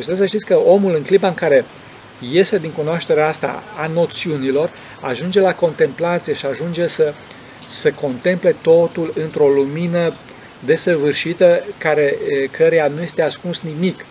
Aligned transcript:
Deci 0.00 0.08
trebuie 0.08 0.28
să 0.28 0.36
știți 0.36 0.52
că 0.52 0.70
omul 0.70 0.94
în 0.94 1.02
clipa 1.02 1.28
în 1.28 1.34
care 1.34 1.64
iese 2.32 2.58
din 2.58 2.70
cunoașterea 2.70 3.28
asta 3.28 3.62
a 3.76 3.86
noțiunilor, 3.86 4.70
ajunge 5.00 5.40
la 5.40 5.54
contemplație 5.54 6.32
și 6.32 6.46
ajunge 6.46 6.86
să, 6.86 7.14
să 7.68 7.90
contemple 7.90 8.56
totul 8.62 9.12
într-o 9.22 9.48
lumină 9.48 10.14
desăvârșită 10.64 11.64
care, 11.78 12.16
căreia 12.50 12.86
nu 12.86 13.02
este 13.02 13.22
ascuns 13.22 13.60
nimic. 13.60 14.04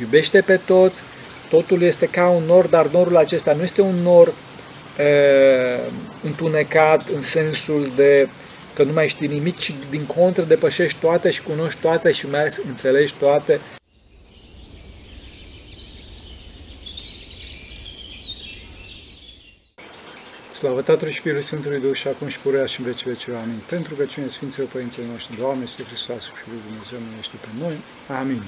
Iubește 0.00 0.40
pe 0.40 0.60
toți, 0.66 1.02
totul 1.50 1.82
este 1.82 2.06
ca 2.06 2.28
un 2.28 2.42
nor, 2.46 2.66
dar 2.66 2.86
norul 2.86 3.16
acesta 3.16 3.52
nu 3.52 3.62
este 3.62 3.80
un 3.80 3.94
nor 4.02 4.32
e, 4.98 5.04
întunecat 6.22 7.08
în 7.14 7.20
sensul 7.20 7.92
de 7.96 8.28
că 8.74 8.82
nu 8.82 8.92
mai 8.92 9.08
știi 9.08 9.28
nimic, 9.28 9.56
ci 9.56 9.74
din 9.90 10.04
contră 10.06 10.42
depășești 10.42 10.98
toate 11.00 11.30
și 11.30 11.42
cunoști 11.42 11.80
toate 11.80 12.12
și 12.12 12.28
mai 12.30 12.40
ales 12.40 12.60
înțelegi 12.68 13.14
toate. 13.18 13.60
Slavă 20.62 20.82
Tatălui 20.82 21.12
și 21.12 21.20
Fiului 21.20 21.42
Sfântului 21.42 21.80
Duh 21.80 21.94
și 21.94 22.08
acum 22.08 22.28
și 22.28 22.38
purea 22.38 22.66
și 22.66 22.80
în 22.80 22.86
veci 22.86 23.04
veci. 23.04 23.28
Amin. 23.28 23.60
Pentru 23.66 23.94
că 23.94 24.04
cine 24.04 24.28
Sfinților 24.28 24.68
Părinții 24.68 25.02
noștri, 25.10 25.36
Doamne, 25.36 25.66
Sfântul 25.66 25.94
Hristos, 25.94 26.24
Fiul 26.24 26.54
lui 26.54 26.62
Dumnezeu, 26.66 26.98
numește 27.10 27.36
pe 27.40 27.48
noi. 27.62 27.76
Amin. 28.20 28.42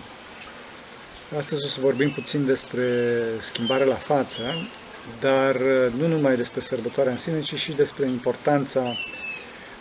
Astăzi 1.39 1.65
o 1.65 1.69
să 1.69 1.79
vorbim 1.81 2.11
puțin 2.11 2.47
despre 2.47 2.87
schimbare 3.39 3.85
la 3.85 3.95
față, 3.95 4.43
dar 5.21 5.57
nu 5.99 6.07
numai 6.07 6.37
despre 6.37 6.61
sărbătoarea 6.61 7.13
în 7.13 7.19
sine, 7.19 7.41
ci 7.41 7.55
și 7.55 7.73
despre 7.73 8.07
importanța 8.07 8.97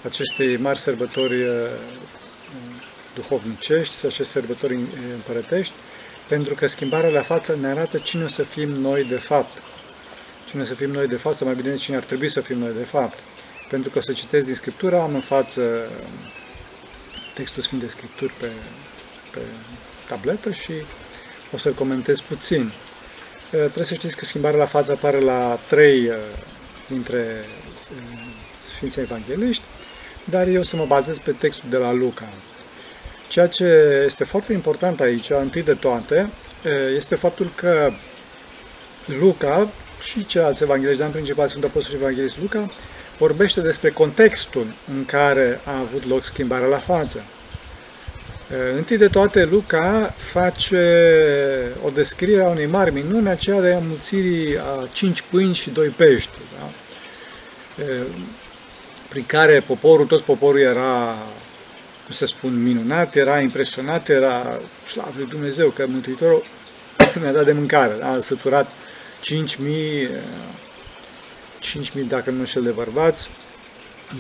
acestei 0.04 0.58
mari 0.58 0.80
sărbători 0.80 1.44
uh, 1.44 1.56
duhovnicești, 3.16 3.94
sau 3.96 4.10
aceste 4.10 4.40
sărbători 4.40 4.80
împărătești, 5.14 5.74
pentru 6.28 6.54
că 6.54 6.68
schimbarea 6.68 7.10
la 7.10 7.22
față 7.22 7.58
ne 7.62 7.68
arată 7.68 7.98
cine 7.98 8.24
o 8.24 8.28
să 8.28 8.44
fim 8.44 8.70
noi 8.70 9.04
de 9.04 9.18
fapt. 9.18 9.58
Cine 10.54 10.66
o 10.66 10.68
să 10.68 10.74
fim 10.76 10.92
noi 10.92 11.08
de 11.08 11.16
fapt, 11.16 11.36
sau 11.36 11.48
mai 11.48 11.56
bine 11.56 11.76
cine 11.76 11.96
ar 11.96 12.04
trebui 12.04 12.30
să 12.30 12.42
fim 12.42 12.58
noi 12.58 12.72
de 12.78 12.84
fapt. 12.84 13.18
Pentru 13.70 13.90
că 13.90 13.98
o 13.98 14.02
să 14.02 14.14
citesc 14.14 14.46
din 14.46 14.54
Scriptură, 14.54 15.00
am 15.00 15.16
în 15.16 15.22
față 15.22 15.62
textul 17.34 17.64
Sfânt 17.64 17.82
de 17.82 17.88
Scripturi 17.88 18.34
pe, 18.40 18.48
pe 19.32 19.40
tabletă 20.08 20.52
și 20.52 20.72
o 21.54 21.58
să-l 21.58 21.74
comentez 21.74 22.20
puțin. 22.20 22.62
Uh, 22.62 23.60
trebuie 23.60 23.84
să 23.84 23.94
știți 23.94 24.18
că 24.18 24.26
schimbarea 24.26 24.60
la 24.60 24.66
față 24.66 24.92
apare 24.92 25.20
la 25.20 25.60
trei 25.70 26.08
uh, 26.08 26.16
dintre 26.88 27.46
Sfinții 28.76 29.02
Evangeliști 29.02 29.64
dar 30.24 30.48
eu 30.48 30.64
să 30.64 30.76
mă 30.76 30.86
bazez 30.86 31.18
pe 31.18 31.32
textul 31.32 31.70
de 31.70 31.78
la 31.78 31.92
Luca. 31.92 32.30
Ceea 33.30 33.48
ce 33.48 33.66
este 34.06 34.24
foarte 34.24 34.54
important 34.54 35.00
aici, 35.00 35.30
întâi 35.30 35.64
de 35.64 35.74
toate, 35.74 36.30
este 36.96 37.16
faptul 37.16 37.52
că 37.56 37.92
Luca 39.06 39.70
și 40.04 40.26
ceilalți 40.26 40.64
evangeliști, 40.64 40.98
dar 40.98 41.08
în 41.08 41.14
principal 41.14 41.48
sunt 41.48 41.64
Apostol 41.64 41.96
și 41.96 42.02
Evanghelist 42.02 42.40
Luca, 42.40 42.70
vorbește 43.18 43.62
despre 43.62 43.90
contextul 43.90 44.66
în 44.96 45.06
care 45.06 45.60
a 45.66 45.80
avut 45.80 46.08
loc 46.08 46.24
schimbarea 46.24 46.68
la 46.68 46.78
față. 46.78 47.24
Întâi 48.76 48.98
de 48.98 49.08
toate, 49.08 49.46
Luca 49.46 50.14
face 50.18 50.86
o 51.86 51.90
descriere 51.90 52.44
a 52.44 52.50
unei 52.50 52.66
mari 52.66 52.94
minuni, 52.94 53.30
aceea 53.30 53.62
de 53.62 53.74
a 53.74 53.80
mulțirii 53.80 54.58
a 54.58 54.88
cinci 54.94 55.24
pâini 55.30 55.54
și 55.54 55.70
doi 55.70 55.88
pești. 55.88 56.30
Da? 56.60 56.70
prin 59.14 59.26
care 59.26 59.64
poporul, 59.68 60.06
tot 60.06 60.22
poporul 60.22 60.60
era, 60.60 61.16
cum 62.06 62.14
să 62.14 62.26
spun, 62.26 62.64
minunat, 62.64 63.16
era 63.16 63.40
impresionat, 63.40 64.10
era 64.10 64.60
slavă 64.92 65.14
de 65.18 65.24
Dumnezeu, 65.24 65.70
că 65.70 65.86
Mântuitorul 65.88 66.44
mi-a 67.22 67.32
dat 67.32 67.46
de 67.46 67.52
mâncare, 67.52 67.94
a 68.02 68.20
săturat 68.20 68.72
5.000, 69.24 69.30
5.000 71.60 72.08
dacă 72.08 72.30
nu 72.30 72.46
știu 72.46 72.62
de 72.62 72.70
bărbați, 72.70 73.30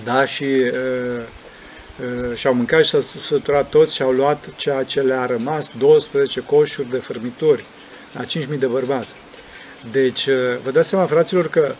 da, 0.04 0.26
și 0.26 0.44
uh, 0.44 1.22
uh, 2.30 2.36
și-au 2.36 2.54
mâncat 2.54 2.84
și 2.84 2.90
s-au 2.90 3.04
săturat 3.20 3.70
toți 3.70 3.96
și 3.96 4.02
au 4.02 4.12
luat 4.12 4.56
ceea 4.56 4.84
ce 4.84 5.02
le-a 5.02 5.26
rămas, 5.26 5.72
12 5.78 6.40
coșuri 6.40 6.90
de 6.90 6.98
fărmituri, 6.98 7.64
la 8.14 8.24
5.000 8.24 8.60
de 8.60 8.66
bărbați. 8.66 9.12
Deci, 9.92 10.26
uh, 10.26 10.58
vă 10.64 10.72
dați 10.72 10.90
seama, 10.90 11.06
fraților, 11.06 11.50
că 11.50 11.76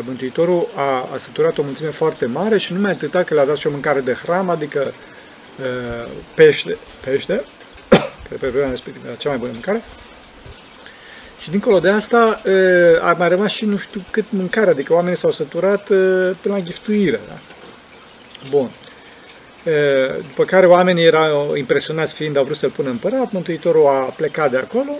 Mântuitorul 0.00 0.68
a, 0.74 1.08
a 1.12 1.16
săturat 1.16 1.58
o 1.58 1.62
mulțime 1.62 1.90
foarte 1.90 2.26
mare 2.26 2.58
și 2.58 2.72
numai 2.72 2.90
atâta 2.90 3.22
că 3.22 3.34
le-a 3.34 3.44
dat 3.44 3.56
și 3.56 3.66
o 3.66 3.70
mâncare 3.70 4.00
de 4.00 4.12
hram, 4.12 4.48
adică 4.48 4.92
pește, 6.34 6.76
pește, 7.04 7.44
care 8.22 8.36
pe 8.40 8.48
vremea 8.48 8.70
respectivă 8.70 9.06
era 9.06 9.16
cea 9.16 9.28
mai 9.28 9.38
bună 9.38 9.50
mâncare, 9.52 9.84
și 11.50 11.56
dincolo 11.56 11.80
de 11.80 11.88
asta 11.88 12.40
a 13.00 13.12
mai 13.18 13.28
rămas 13.28 13.50
și 13.50 13.64
nu 13.64 13.76
știu 13.76 14.04
cât 14.10 14.24
mâncare, 14.28 14.70
adică 14.70 14.92
oamenii 14.92 15.18
s-au 15.18 15.32
săturat 15.32 15.84
până 16.40 16.54
la 16.54 16.60
giftuire. 16.60 17.20
Da? 17.26 17.38
Bun. 18.50 18.70
După 20.16 20.44
care 20.44 20.66
oamenii 20.66 21.04
erau 21.04 21.54
impresionați 21.56 22.14
fiind, 22.14 22.36
au 22.36 22.44
vrut 22.44 22.56
să-l 22.56 22.70
pună 22.70 22.88
împărat, 22.90 23.32
Mântuitorul 23.32 23.86
a 23.86 23.90
plecat 23.90 24.50
de 24.50 24.56
acolo 24.56 24.92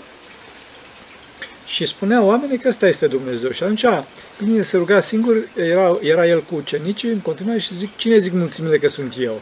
și 1.65 1.85
spunea 1.85 2.23
oamenii 2.23 2.57
că 2.57 2.67
ăsta 2.67 2.87
este 2.87 3.07
Dumnezeu. 3.07 3.51
Și 3.51 3.63
atunci, 3.63 3.85
bine 4.43 4.63
se 4.63 4.77
ruga 4.77 4.99
singur, 4.99 5.35
era, 5.55 5.97
era 6.01 6.27
el 6.27 6.41
cu 6.41 6.55
ucenicii, 6.55 7.09
în 7.09 7.19
continuare 7.19 7.59
și 7.59 7.75
zic, 7.75 7.95
cine 7.95 8.17
zic 8.17 8.33
mulțimile 8.33 8.77
că 8.77 8.87
sunt 8.87 9.15
eu? 9.19 9.41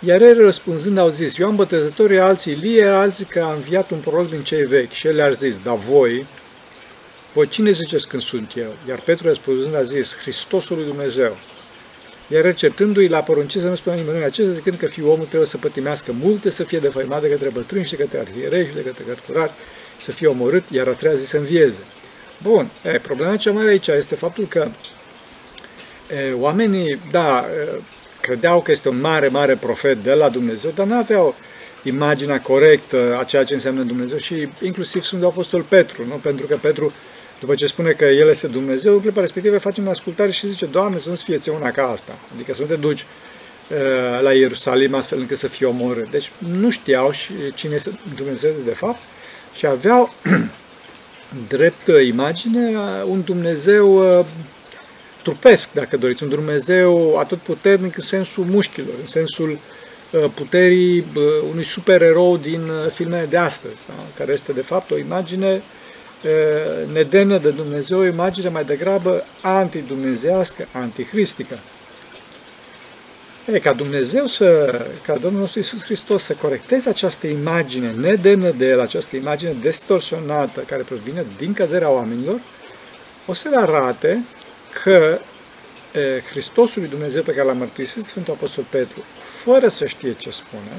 Iar 0.00 0.20
ei 0.20 0.34
răspunzând 0.34 0.98
au 0.98 1.08
zis, 1.08 1.36
Ioan 1.36 1.56
Botezătorul, 1.56 2.20
alții 2.20 2.52
Ilie, 2.52 2.86
alții 2.86 3.24
că 3.24 3.40
a 3.40 3.52
înviat 3.52 3.90
un 3.90 3.98
proroc 3.98 4.30
din 4.30 4.42
cei 4.42 4.62
vechi. 4.62 4.92
Și 4.92 5.06
el 5.06 5.14
le-a 5.14 5.30
zis, 5.30 5.58
dar 5.58 5.76
voi, 5.76 6.26
voi 7.32 7.48
cine 7.48 7.70
ziceți 7.70 8.08
când 8.08 8.22
sunt 8.22 8.52
eu? 8.56 8.74
Iar 8.88 9.00
Petru 9.00 9.28
răspunzând 9.28 9.74
a 9.74 9.82
zis, 9.82 10.16
Hristosul 10.16 10.76
lui 10.76 10.86
Dumnezeu. 10.86 11.36
Iar 12.28 12.42
receptându-i 12.42 13.08
la 13.08 13.20
poruncit 13.20 13.60
să 13.60 13.66
nu 13.66 13.74
spună 13.74 13.96
nimeni 13.96 14.24
acesta, 14.24 14.52
zicând 14.52 14.76
că 14.78 14.86
fiul 14.86 15.08
omul 15.08 15.24
trebuie 15.26 15.46
să 15.46 15.56
pătimească 15.56 16.12
multe, 16.20 16.50
să 16.50 16.62
fie 16.64 16.78
defăimat 16.78 17.20
de 17.20 17.28
către 17.28 17.48
bătrâni 17.48 17.84
și 17.84 17.96
de 17.96 18.02
către 18.02 18.18
arhierei 18.18 18.66
și 18.66 18.74
de 18.74 18.82
către 18.82 19.04
cărturari 19.06 19.50
să 20.00 20.10
fie 20.10 20.26
omorât, 20.26 20.70
iar 20.70 20.88
a 20.88 20.90
treia 20.90 21.14
zi 21.14 21.26
să 21.26 21.36
învieze. 21.36 21.80
Bun, 22.42 22.70
e, 22.82 22.98
problema 22.98 23.36
cea 23.36 23.52
mare 23.52 23.68
aici 23.68 23.86
este 23.86 24.14
faptul 24.14 24.46
că 24.46 24.68
e, 26.28 26.32
oamenii, 26.32 27.00
da, 27.10 27.44
e, 27.60 27.80
credeau 28.26 28.60
că 28.60 28.70
este 28.70 28.88
un 28.88 29.00
mare, 29.00 29.28
mare 29.28 29.54
profet 29.54 30.02
de 30.02 30.12
la 30.12 30.28
Dumnezeu, 30.28 30.70
dar 30.74 30.86
nu 30.86 30.94
aveau 30.94 31.34
imaginea 31.82 32.40
corectă 32.40 33.16
a 33.18 33.24
ceea 33.24 33.44
ce 33.44 33.54
înseamnă 33.54 33.82
Dumnezeu 33.82 34.18
și 34.18 34.48
inclusiv 34.62 35.02
sunt 35.02 35.22
Apostol 35.22 35.62
Petru, 35.62 36.06
nu? 36.08 36.14
pentru 36.14 36.46
că 36.46 36.58
Petru, 36.60 36.92
după 37.40 37.54
ce 37.54 37.66
spune 37.66 37.90
că 37.90 38.04
El 38.04 38.28
este 38.28 38.46
Dumnezeu, 38.46 38.92
în 38.92 39.00
clipa 39.00 39.20
respectivă 39.20 39.58
face 39.58 39.80
un 39.80 39.88
ascultare 39.88 40.30
și 40.30 40.50
zice, 40.50 40.66
Doamne, 40.66 40.98
să 40.98 41.08
nu-ți 41.08 41.24
fie 41.24 41.52
una 41.54 41.70
ca 41.70 41.86
asta, 41.86 42.12
adică 42.34 42.54
să 42.54 42.60
nu 42.60 42.66
te 42.66 42.74
duci 42.74 43.06
la 44.20 44.32
Ierusalim 44.32 44.94
astfel 44.94 45.18
încât 45.18 45.38
să 45.38 45.48
fie 45.48 45.66
omorât. 45.66 46.10
Deci 46.10 46.30
nu 46.38 46.70
știau 46.70 47.10
și 47.10 47.32
cine 47.54 47.74
este 47.74 47.90
Dumnezeu 48.14 48.50
de 48.64 48.70
fapt 48.70 49.02
și 49.54 49.66
aveau 49.66 50.14
drept 51.48 51.90
imagine 52.06 52.76
un 53.06 53.22
Dumnezeu 53.24 54.18
uh, 54.18 54.26
trupesc, 55.24 55.72
dacă 55.72 55.96
doriți, 55.96 56.22
un 56.22 56.28
Dumnezeu 56.28 57.16
atât 57.16 57.38
puternic 57.38 57.96
în 57.96 58.02
sensul 58.02 58.44
mușchilor, 58.44 58.94
în 59.00 59.06
sensul 59.06 59.50
uh, 60.10 60.24
puterii 60.34 60.98
uh, 60.98 61.22
unui 61.50 61.64
supererou 61.64 62.36
din 62.36 62.60
filmele 62.92 63.26
de 63.30 63.36
astăzi, 63.36 63.74
da? 63.86 63.94
care 64.16 64.32
este 64.32 64.52
de 64.52 64.62
fapt 64.62 64.90
o 64.90 64.98
imagine 64.98 65.62
nedenă 66.92 67.38
de 67.38 67.50
Dumnezeu, 67.50 67.98
o 67.98 68.04
imagine 68.04 68.48
mai 68.48 68.64
degrabă 68.64 69.24
antidumnezească, 69.40 70.66
antihristică. 70.72 71.58
E, 73.52 73.58
ca 73.58 73.72
Dumnezeu 73.72 74.26
să, 74.26 74.80
ca 75.06 75.16
Domnul 75.16 75.40
nostru 75.40 75.58
Iisus 75.58 75.84
Hristos 75.84 76.22
să 76.22 76.32
corecteze 76.32 76.88
această 76.88 77.26
imagine 77.26 77.90
nedenă 77.90 78.50
de 78.50 78.66
El, 78.66 78.80
această 78.80 79.16
imagine 79.16 79.54
distorsionată 79.60 80.60
care 80.60 80.82
provine 80.82 81.24
din 81.38 81.52
căderea 81.52 81.90
oamenilor, 81.90 82.40
o 83.26 83.32
să 83.32 83.48
le 83.48 83.56
arate 83.56 84.24
că 84.82 85.20
e, 85.92 86.22
Hristosul 86.30 86.80
lui 86.80 86.90
Dumnezeu 86.90 87.22
pe 87.22 87.32
care 87.32 87.46
l-a 87.46 87.52
mărturisit 87.52 88.06
Sfântul 88.06 88.32
Apostol 88.32 88.64
Petru, 88.70 89.04
fără 89.44 89.68
să 89.68 89.86
știe 89.86 90.12
ce 90.12 90.30
spune, 90.30 90.72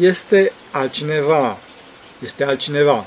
este 0.00 0.52
altcineva. 0.70 1.58
Este 2.24 2.44
altcineva. 2.44 3.06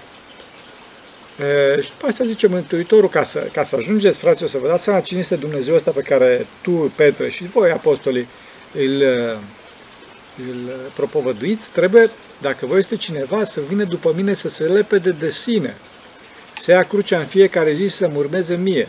E, 1.76 1.82
și 1.82 1.90
după 1.90 2.08
asta 2.08 2.26
zice 2.26 2.48
Mântuitorul, 2.48 3.10
ca 3.10 3.24
să, 3.24 3.40
ca 3.54 3.64
să 3.64 3.76
ajungeți, 3.76 4.18
fraților, 4.18 4.50
să 4.50 4.58
vă 4.58 4.68
dați 4.68 4.84
seama 4.84 5.00
cine 5.00 5.20
este 5.20 5.36
Dumnezeu 5.36 5.76
ăsta 5.76 5.92
pe 5.92 6.02
care 6.02 6.46
tu, 6.62 6.72
Petre, 6.96 7.30
și 7.30 7.48
voi, 7.48 7.72
apostolii, 7.72 8.28
îl, 8.74 9.02
îl 10.50 10.92
propovăduiți, 10.96 11.72
trebuie, 11.72 12.10
dacă 12.42 12.66
voi 12.66 12.80
este 12.80 12.96
cineva, 12.96 13.46
să 13.46 13.60
vină 13.68 13.84
după 13.84 14.14
mine 14.16 14.34
să 14.34 14.50
se 14.50 14.64
lepede 14.64 15.10
de 15.10 15.30
sine, 15.30 15.78
să 16.60 16.72
ia 16.72 16.84
crucea 16.84 17.20
în 17.20 17.26
fiecare 17.26 17.74
zi 17.74 17.82
și 17.82 17.90
să 17.90 18.08
mă 18.08 18.18
urmeze 18.18 18.56
mie. 18.56 18.88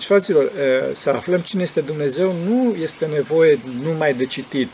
Deci, 0.00 0.08
fraților, 0.08 0.52
să 0.92 1.10
aflăm 1.10 1.40
cine 1.40 1.62
este 1.62 1.80
Dumnezeu 1.80 2.34
nu 2.46 2.76
este 2.82 3.06
nevoie 3.06 3.58
numai 3.82 4.14
de 4.14 4.24
citit. 4.24 4.68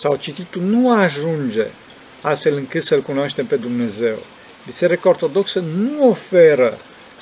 Sau 0.00 0.16
cititul 0.16 0.62
nu 0.62 0.92
ajunge 0.92 1.66
astfel 2.20 2.56
încât 2.56 2.82
să-L 2.82 3.00
cunoaștem 3.00 3.46
pe 3.46 3.56
Dumnezeu. 3.56 4.14
Biserica 4.66 5.08
Ortodoxă 5.08 5.60
nu 5.60 6.08
oferă 6.08 6.78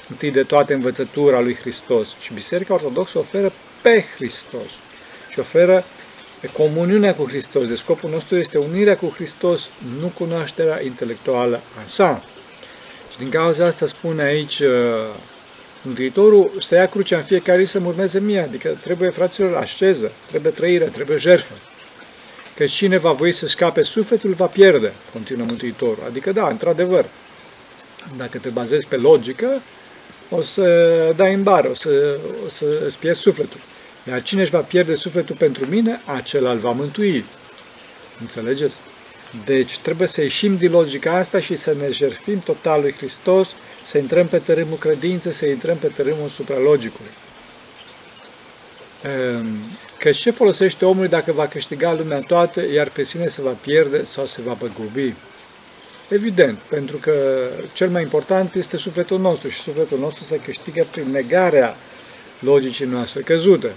întâi 0.08 0.30
de 0.30 0.42
toate 0.42 0.74
învățătura 0.74 1.40
lui 1.40 1.54
Hristos, 1.54 2.08
ci 2.20 2.32
Biserica 2.32 2.74
Ortodoxă 2.74 3.18
oferă 3.18 3.52
pe 3.82 4.04
Hristos 4.16 4.70
și 5.30 5.38
oferă 5.38 5.84
comuniunea 6.52 7.14
cu 7.14 7.26
Hristos. 7.28 7.66
Deci 7.66 7.78
scopul 7.78 8.10
nostru 8.10 8.36
este 8.36 8.58
unirea 8.58 8.96
cu 8.96 9.12
Hristos, 9.14 9.68
nu 10.00 10.12
cunoașterea 10.18 10.82
intelectuală 10.82 11.60
a 11.78 11.88
sa. 11.88 12.22
Și 13.12 13.18
din 13.18 13.30
cauza 13.30 13.66
asta 13.66 13.86
spune 13.86 14.22
aici 14.22 14.58
uh, 14.58 14.68
Mântuitorul 15.88 16.50
să 16.60 16.74
ia 16.74 16.86
crucea 16.86 17.16
în 17.16 17.22
fiecare 17.22 17.62
zi 17.62 17.70
să 17.70 17.80
urmeze 17.84 18.20
mie, 18.20 18.40
adică 18.40 18.68
trebuie, 18.82 19.08
fraților, 19.08 19.56
așeză, 19.56 20.12
trebuie 20.26 20.52
trăire, 20.52 20.84
trebuie 20.84 21.16
jertfă. 21.16 21.52
Că 22.56 22.64
cine 22.64 22.96
va 22.96 23.12
voi 23.12 23.32
să 23.32 23.46
scape 23.46 23.82
sufletul, 23.82 24.32
va 24.32 24.46
pierde, 24.46 24.92
continuă 25.12 25.46
Mântuitorul. 25.48 26.02
Adică, 26.06 26.32
da, 26.32 26.48
într-adevăr, 26.48 27.04
dacă 28.16 28.38
te 28.38 28.48
bazezi 28.48 28.86
pe 28.86 28.96
logică, 28.96 29.62
o 30.30 30.42
să 30.42 30.64
dai 31.16 31.34
în 31.34 31.42
bară, 31.42 31.68
o 31.68 31.74
să, 31.74 32.18
o 32.46 32.48
să 32.56 32.64
îți 32.86 32.98
pierzi 32.98 33.20
sufletul. 33.20 33.60
Iar 34.08 34.22
cine 34.22 34.40
își 34.40 34.50
va 34.50 34.58
pierde 34.58 34.94
sufletul 34.94 35.36
pentru 35.38 35.66
mine, 35.66 36.00
acela 36.04 36.52
îl 36.52 36.58
va 36.58 36.70
mântui. 36.70 37.24
Înțelegeți? 38.20 38.76
Deci 39.44 39.78
trebuie 39.78 40.08
să 40.08 40.20
ieșim 40.20 40.56
din 40.56 40.70
logica 40.70 41.16
asta 41.16 41.40
și 41.40 41.56
să 41.56 41.74
ne 41.80 41.90
jertfim 41.90 42.38
total 42.40 42.80
lui 42.80 42.92
Hristos, 42.92 43.54
să 43.84 43.98
intrăm 43.98 44.26
pe 44.26 44.38
terenul 44.38 44.76
credinței, 44.76 45.32
să 45.32 45.46
intrăm 45.46 45.76
pe 45.76 45.86
terenul 45.86 46.28
supralogicului. 46.28 47.10
Ehm, 49.02 49.46
că 49.98 50.10
ce 50.10 50.30
folosește 50.30 50.84
omul 50.84 51.06
dacă 51.06 51.32
va 51.32 51.46
câștiga 51.46 51.94
lumea 51.94 52.20
toată, 52.20 52.62
iar 52.72 52.88
pe 52.88 53.04
sine 53.04 53.28
se 53.28 53.42
va 53.42 53.56
pierde 53.60 54.04
sau 54.04 54.26
se 54.26 54.42
va 54.42 54.56
băgubi? 54.58 55.14
Evident, 56.08 56.58
pentru 56.58 56.96
că 56.96 57.12
cel 57.72 57.88
mai 57.88 58.02
important 58.02 58.54
este 58.54 58.76
sufletul 58.76 59.18
nostru 59.18 59.48
și 59.48 59.60
sufletul 59.60 59.98
nostru 59.98 60.24
se 60.24 60.36
câștigă 60.36 60.86
prin 60.90 61.10
negarea 61.10 61.76
logicii 62.40 62.86
noastre 62.86 63.20
căzute. 63.20 63.70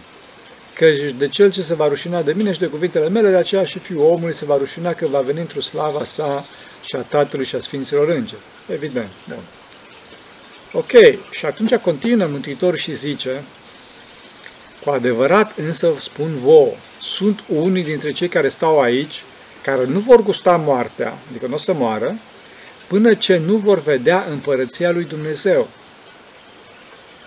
Că 0.81 0.87
de 1.17 1.27
cel 1.27 1.51
ce 1.51 1.61
se 1.61 1.73
va 1.73 1.87
rușina 1.87 2.21
de 2.21 2.33
mine 2.33 2.51
și 2.51 2.59
de 2.59 2.65
cuvintele 2.65 3.09
mele, 3.09 3.29
de 3.29 3.35
aceea 3.35 3.63
și 3.63 3.79
fiul 3.79 4.01
omului 4.01 4.35
se 4.35 4.45
va 4.45 4.57
rușina 4.57 4.93
că 4.93 5.07
va 5.07 5.19
veni 5.19 5.39
într-o 5.39 5.61
slava 5.61 6.03
sa 6.03 6.45
și 6.83 6.95
a 6.95 6.99
Tatălui 6.99 7.45
și 7.45 7.55
a 7.55 7.61
Sfinților 7.61 8.09
Îngeri. 8.09 8.41
Evident. 8.73 9.09
Bun. 9.27 9.37
Ok, 10.73 10.91
și 11.31 11.45
atunci 11.45 11.75
continuă 11.75 12.27
Mântuitorul 12.27 12.77
și 12.77 12.93
zice, 12.93 13.43
cu 14.83 14.89
adevărat 14.89 15.57
însă 15.57 15.93
spun 15.97 16.37
vouă, 16.37 16.73
sunt 17.01 17.39
unii 17.47 17.83
dintre 17.83 18.11
cei 18.11 18.27
care 18.27 18.49
stau 18.49 18.79
aici, 18.79 19.23
care 19.63 19.85
nu 19.85 19.99
vor 19.99 20.23
gusta 20.23 20.55
moartea, 20.55 21.17
adică 21.29 21.47
nu 21.47 21.53
o 21.53 21.57
să 21.57 21.73
moară, 21.73 22.15
până 22.87 23.13
ce 23.13 23.37
nu 23.37 23.55
vor 23.55 23.81
vedea 23.81 24.25
împărăția 24.29 24.91
lui 24.91 25.03
Dumnezeu. 25.03 25.67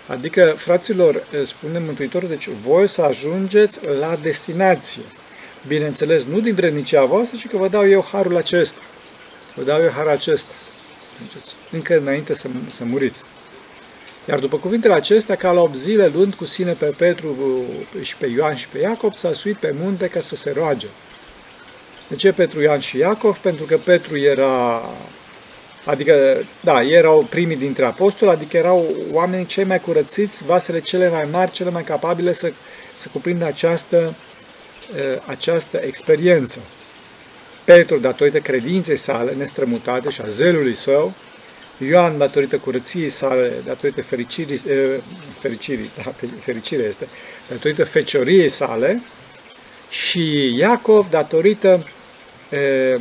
Adică, 0.07 0.53
fraților, 0.57 1.23
spune 1.45 1.79
Mântuitorul, 1.79 2.29
deci 2.29 2.49
voi 2.49 2.89
să 2.89 3.01
ajungeți 3.01 3.79
la 3.99 4.17
destinație. 4.21 5.01
Bineînțeles, 5.67 6.23
nu 6.23 6.39
din 6.39 6.55
vrednicia 6.55 7.03
voastră, 7.03 7.37
ci 7.37 7.47
că 7.47 7.57
vă 7.57 7.67
dau 7.67 7.89
eu 7.89 8.07
harul 8.11 8.37
acesta. 8.37 8.79
Vă 9.55 9.63
dau 9.63 9.81
eu 9.81 9.89
harul 9.89 10.11
acesta. 10.11 10.51
Încă 11.71 11.97
înainte 11.97 12.35
să, 12.35 12.47
să 12.69 12.83
muriți. 12.83 13.21
Iar 14.29 14.39
după 14.39 14.57
cuvintele 14.57 14.93
acestea, 14.93 15.35
ca 15.35 15.51
la 15.51 15.61
8 15.61 15.75
zile, 15.75 16.07
luând 16.07 16.33
cu 16.33 16.45
sine 16.45 16.71
pe 16.71 16.93
Petru 16.97 17.35
și 18.01 18.17
pe 18.17 18.27
Ioan 18.27 18.55
și 18.55 18.67
pe 18.67 18.79
Iacob, 18.79 19.13
s-a 19.13 19.33
suit 19.33 19.57
pe 19.57 19.75
munte 19.79 20.07
ca 20.07 20.21
să 20.21 20.35
se 20.35 20.51
roage. 20.51 20.87
De 22.07 22.15
ce 22.15 22.31
Petru, 22.31 22.61
Ioan 22.61 22.79
și 22.79 22.97
Iacov? 22.97 23.37
Pentru 23.37 23.65
că 23.65 23.77
Petru 23.77 24.17
era, 24.17 24.83
adică, 25.85 26.43
da, 26.61 26.81
erau 26.81 27.27
primii 27.29 27.55
dintre 27.55 27.85
apostoli, 27.85 28.31
adică 28.31 28.57
erau 28.57 28.95
oamenii 29.11 29.45
cei 29.45 29.63
mai 29.63 29.79
curățiți, 29.79 30.45
vasele 30.45 30.79
cele 30.79 31.09
mai 31.09 31.27
mari, 31.31 31.51
cele 31.51 31.69
mai 31.69 31.83
capabile 31.83 32.33
să, 32.33 32.51
să 32.95 33.07
cuprindă 33.11 33.45
această, 33.45 34.15
această 35.25 35.77
experiență. 35.85 36.59
Petru, 37.63 37.97
datorită 37.97 38.39
credinței 38.39 38.97
sale 38.97 39.33
nestrămutate 39.37 40.09
și 40.09 40.21
a 40.21 40.27
zelului 40.27 40.75
său, 40.75 41.13
Ioan, 41.77 42.17
datorită 42.17 42.57
curăției 42.57 43.09
sale, 43.09 43.51
datorită 43.65 44.01
fericirii, 44.01 44.61
fericirii, 45.39 45.89
da, 46.03 46.13
fericirea 46.39 46.87
este, 46.87 47.07
datorită 47.49 47.83
fecioriei 47.83 48.49
sale, 48.49 49.01
și 49.89 50.55
Iacov, 50.57 51.09
datorită 51.09 51.87
e, 52.49 52.93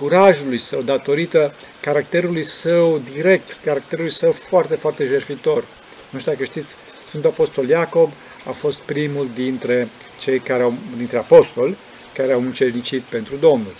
curajului 0.00 0.58
său, 0.58 0.82
datorită 0.82 1.54
caracterului 1.80 2.44
său 2.44 3.00
direct, 3.12 3.56
caracterului 3.64 4.10
său 4.10 4.32
foarte, 4.32 4.74
foarte 4.74 5.04
jertfitor. 5.04 5.64
Nu 6.10 6.18
știu 6.18 6.32
dacă 6.32 6.44
știți, 6.44 6.74
Sfântul 7.06 7.30
Apostol 7.30 7.68
Iacob 7.68 8.10
a 8.46 8.50
fost 8.50 8.80
primul 8.80 9.28
dintre 9.34 9.88
cei 10.20 10.38
care 10.38 10.62
au, 10.62 10.74
dintre 10.96 11.18
apostoli, 11.18 11.76
care 12.14 12.32
au 12.32 12.40
încernicit 12.40 13.02
pentru 13.02 13.36
Domnul. 13.36 13.74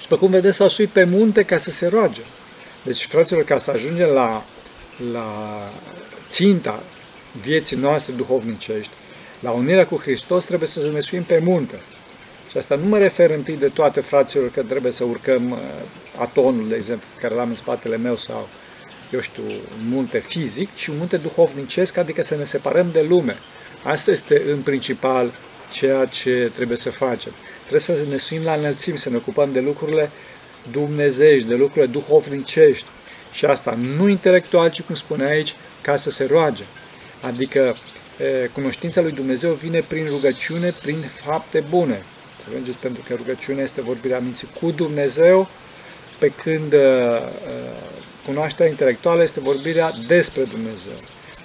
Și 0.00 0.08
după 0.08 0.16
cum 0.16 0.30
vedeți, 0.30 0.56
s-a 0.56 0.68
suit 0.68 0.88
pe 0.88 1.04
munte 1.04 1.42
ca 1.42 1.58
să 1.58 1.70
se 1.70 1.86
roage. 1.86 2.22
Deci, 2.82 3.06
fraților, 3.06 3.44
ca 3.44 3.58
să 3.58 3.70
ajungem 3.70 4.08
la, 4.08 4.44
la 5.12 5.58
ținta 6.28 6.82
vieții 7.40 7.76
noastre 7.76 8.12
duhovnicești, 8.12 8.92
la 9.40 9.50
unirea 9.50 9.86
cu 9.86 9.96
Hristos, 9.96 10.44
trebuie 10.44 10.68
să 10.68 10.90
ne 10.92 11.00
suim 11.00 11.22
pe 11.22 11.38
munte. 11.38 11.80
Și 12.56 12.62
asta 12.62 12.74
nu 12.82 12.88
mă 12.88 12.98
refer 12.98 13.30
întâi 13.30 13.56
de 13.56 13.68
toate, 13.68 14.00
fraților, 14.00 14.50
că 14.50 14.62
trebuie 14.62 14.92
să 14.92 15.04
urcăm 15.04 15.50
uh, 15.50 15.58
atonul, 16.18 16.68
de 16.68 16.74
exemplu, 16.74 17.06
care 17.20 17.34
l-am 17.34 17.48
în 17.48 17.54
spatele 17.54 17.96
meu, 17.96 18.16
sau, 18.16 18.48
eu 19.12 19.20
știu, 19.20 19.42
un 19.42 19.88
munte 19.88 20.18
fizic, 20.18 20.74
ci 20.74 20.86
un 20.86 20.96
munte 20.98 21.16
duhovnicesc, 21.16 21.96
adică 21.96 22.22
să 22.22 22.36
ne 22.36 22.44
separăm 22.44 22.90
de 22.92 23.02
lume. 23.08 23.36
Asta 23.82 24.10
este, 24.10 24.42
în 24.50 24.60
principal, 24.60 25.32
ceea 25.72 26.04
ce 26.04 26.50
trebuie 26.54 26.76
să 26.76 26.90
facem. 26.90 27.32
Trebuie 27.60 27.80
să 27.80 28.04
ne 28.10 28.16
suim 28.16 28.42
la 28.42 28.52
înălțimi, 28.52 28.98
să 28.98 29.10
ne 29.10 29.16
ocupăm 29.16 29.52
de 29.52 29.60
lucrurile 29.60 30.10
dumnezești, 30.70 31.48
de 31.48 31.54
lucrurile 31.54 31.92
duhovnicești. 31.92 32.86
Și 33.32 33.44
asta 33.44 33.78
nu 33.96 34.08
intelectual, 34.08 34.70
ci 34.70 34.82
cum 34.82 34.94
spune 34.94 35.24
aici, 35.24 35.54
ca 35.82 35.96
să 35.96 36.10
se 36.10 36.24
roage. 36.24 36.62
Adică 37.22 37.76
cunoștința 38.52 39.00
lui 39.00 39.12
Dumnezeu 39.12 39.52
vine 39.52 39.80
prin 39.80 40.06
rugăciune, 40.06 40.72
prin 40.82 40.96
fapte 41.24 41.64
bune. 41.70 42.02
Înțelegeți? 42.46 42.78
Pentru 42.78 43.02
că 43.08 43.14
rugăciunea 43.14 43.62
este 43.62 43.80
vorbirea 43.80 44.18
minții 44.18 44.48
cu 44.60 44.70
Dumnezeu, 44.70 45.48
pe 46.18 46.32
când 46.42 46.74
cunoașterea 48.26 48.70
intelectuală 48.70 49.22
este 49.22 49.40
vorbirea 49.40 49.92
despre 50.06 50.42
Dumnezeu. 50.42 50.92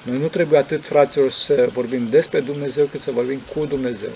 Noi 0.04 0.18
nu 0.18 0.28
trebuie 0.28 0.60
atât, 0.60 0.86
fraților, 0.86 1.32
să 1.32 1.70
vorbim 1.74 2.08
despre 2.10 2.40
Dumnezeu, 2.40 2.86
cât 2.86 3.02
să 3.02 3.12
vorbim 3.12 3.42
cu 3.56 3.66
Dumnezeu. 3.66 4.10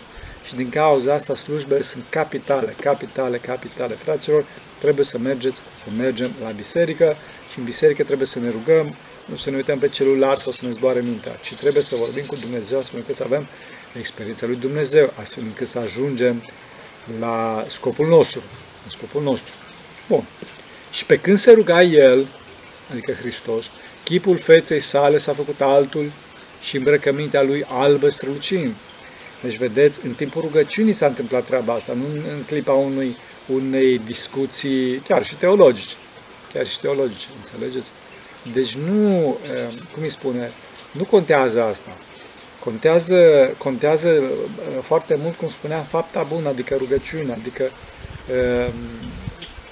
Și 0.46 0.56
din 0.56 0.70
cauza 0.70 1.13
asta 1.13 1.36
slujbele 1.36 1.82
sunt 1.82 2.04
capitale, 2.10 2.75
capitale, 2.82 3.38
capitale. 3.38 3.94
Fraților, 3.94 4.46
trebuie 4.80 5.06
să 5.06 5.18
mergeți, 5.18 5.60
să 5.74 5.86
mergem 5.98 6.32
la 6.44 6.50
biserică 6.50 7.15
și 7.51 7.60
în 7.60 7.63
biserică 7.65 8.04
trebuie 8.04 8.27
să 8.27 8.39
ne 8.39 8.50
rugăm, 8.50 8.96
nu 9.25 9.36
să 9.36 9.50
ne 9.50 9.56
uităm 9.56 9.80
pe 9.80 9.88
celular 9.88 10.36
sau 10.36 10.51
să 10.51 10.65
ne 10.65 10.72
zboare 10.72 11.00
mintea, 11.00 11.36
ci 11.42 11.54
trebuie 11.54 11.84
să 11.84 11.96
vorbim 11.96 12.24
cu 12.25 12.36
Dumnezeu 12.36 12.80
astfel 12.80 13.00
încât 13.00 13.15
să 13.15 13.24
avem 13.24 13.48
experiența 14.00 14.46
lui 14.46 14.56
Dumnezeu, 14.56 15.13
astfel 15.22 15.44
încât 15.44 15.68
să 15.68 15.80
ajungem 15.80 16.44
la 17.20 17.66
scopul 17.68 18.08
nostru. 18.08 18.42
La 18.86 18.92
scopul 18.98 19.22
nostru. 19.22 19.54
Bun. 20.08 20.24
Și 20.92 21.06
pe 21.06 21.20
când 21.20 21.38
se 21.38 21.52
ruga 21.52 21.82
El, 21.82 22.28
adică 22.92 23.12
Hristos, 23.12 23.66
chipul 24.04 24.38
feței 24.38 24.80
sale 24.80 25.18
s-a 25.18 25.34
făcut 25.34 25.62
altul 25.62 26.12
și 26.62 26.78
îmbrăcămintea 26.78 27.44
lui 27.44 27.66
albă 27.68 28.10
strălucind. 28.10 28.74
Deci, 29.42 29.58
vedeți, 29.58 30.06
în 30.06 30.14
timpul 30.14 30.42
rugăciunii 30.42 30.94
s-a 30.94 31.06
întâmplat 31.06 31.46
treaba 31.46 31.74
asta, 31.74 31.94
nu 31.94 32.06
în 32.06 32.44
clipa 32.48 32.72
unui, 32.72 33.18
unei 33.46 34.00
discuții, 34.00 34.96
chiar 34.96 35.26
și 35.26 35.36
teologice. 35.36 35.96
Chiar 36.54 36.68
și 36.68 36.80
teologice, 36.80 37.26
înțelegeți? 37.44 37.88
Deci 38.54 38.76
nu, 38.76 39.38
eh, 39.44 39.68
cum 39.94 40.04
îi 40.04 40.10
spune, 40.10 40.52
nu 40.92 41.04
contează 41.04 41.64
asta. 41.64 41.98
Contează, 42.66 43.50
contează 43.58 44.10
eh, 44.10 44.22
foarte 44.82 45.18
mult, 45.22 45.36
cum 45.36 45.48
spuneam, 45.48 45.84
fapta 45.84 46.24
bună, 46.34 46.50
adică 46.50 46.76
rugăciunea, 46.76 47.36
adică 47.40 47.64
eh, 47.64 48.68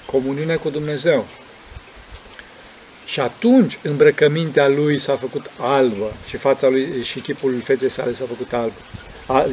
comuniunea 0.06 0.58
cu 0.58 0.70
Dumnezeu. 0.70 1.26
Și 3.04 3.20
atunci 3.20 3.78
îmbrăcămintea 3.82 4.68
lui 4.68 4.98
s-a 4.98 5.16
făcut 5.16 5.50
albă 5.58 6.12
și 6.26 6.36
fața 6.36 6.68
lui 6.68 7.02
și 7.02 7.20
chipul 7.20 7.60
feței 7.64 7.88
sale 7.88 8.12
s-a 8.12 8.24
făcut 8.28 8.52
alb. 8.52 8.72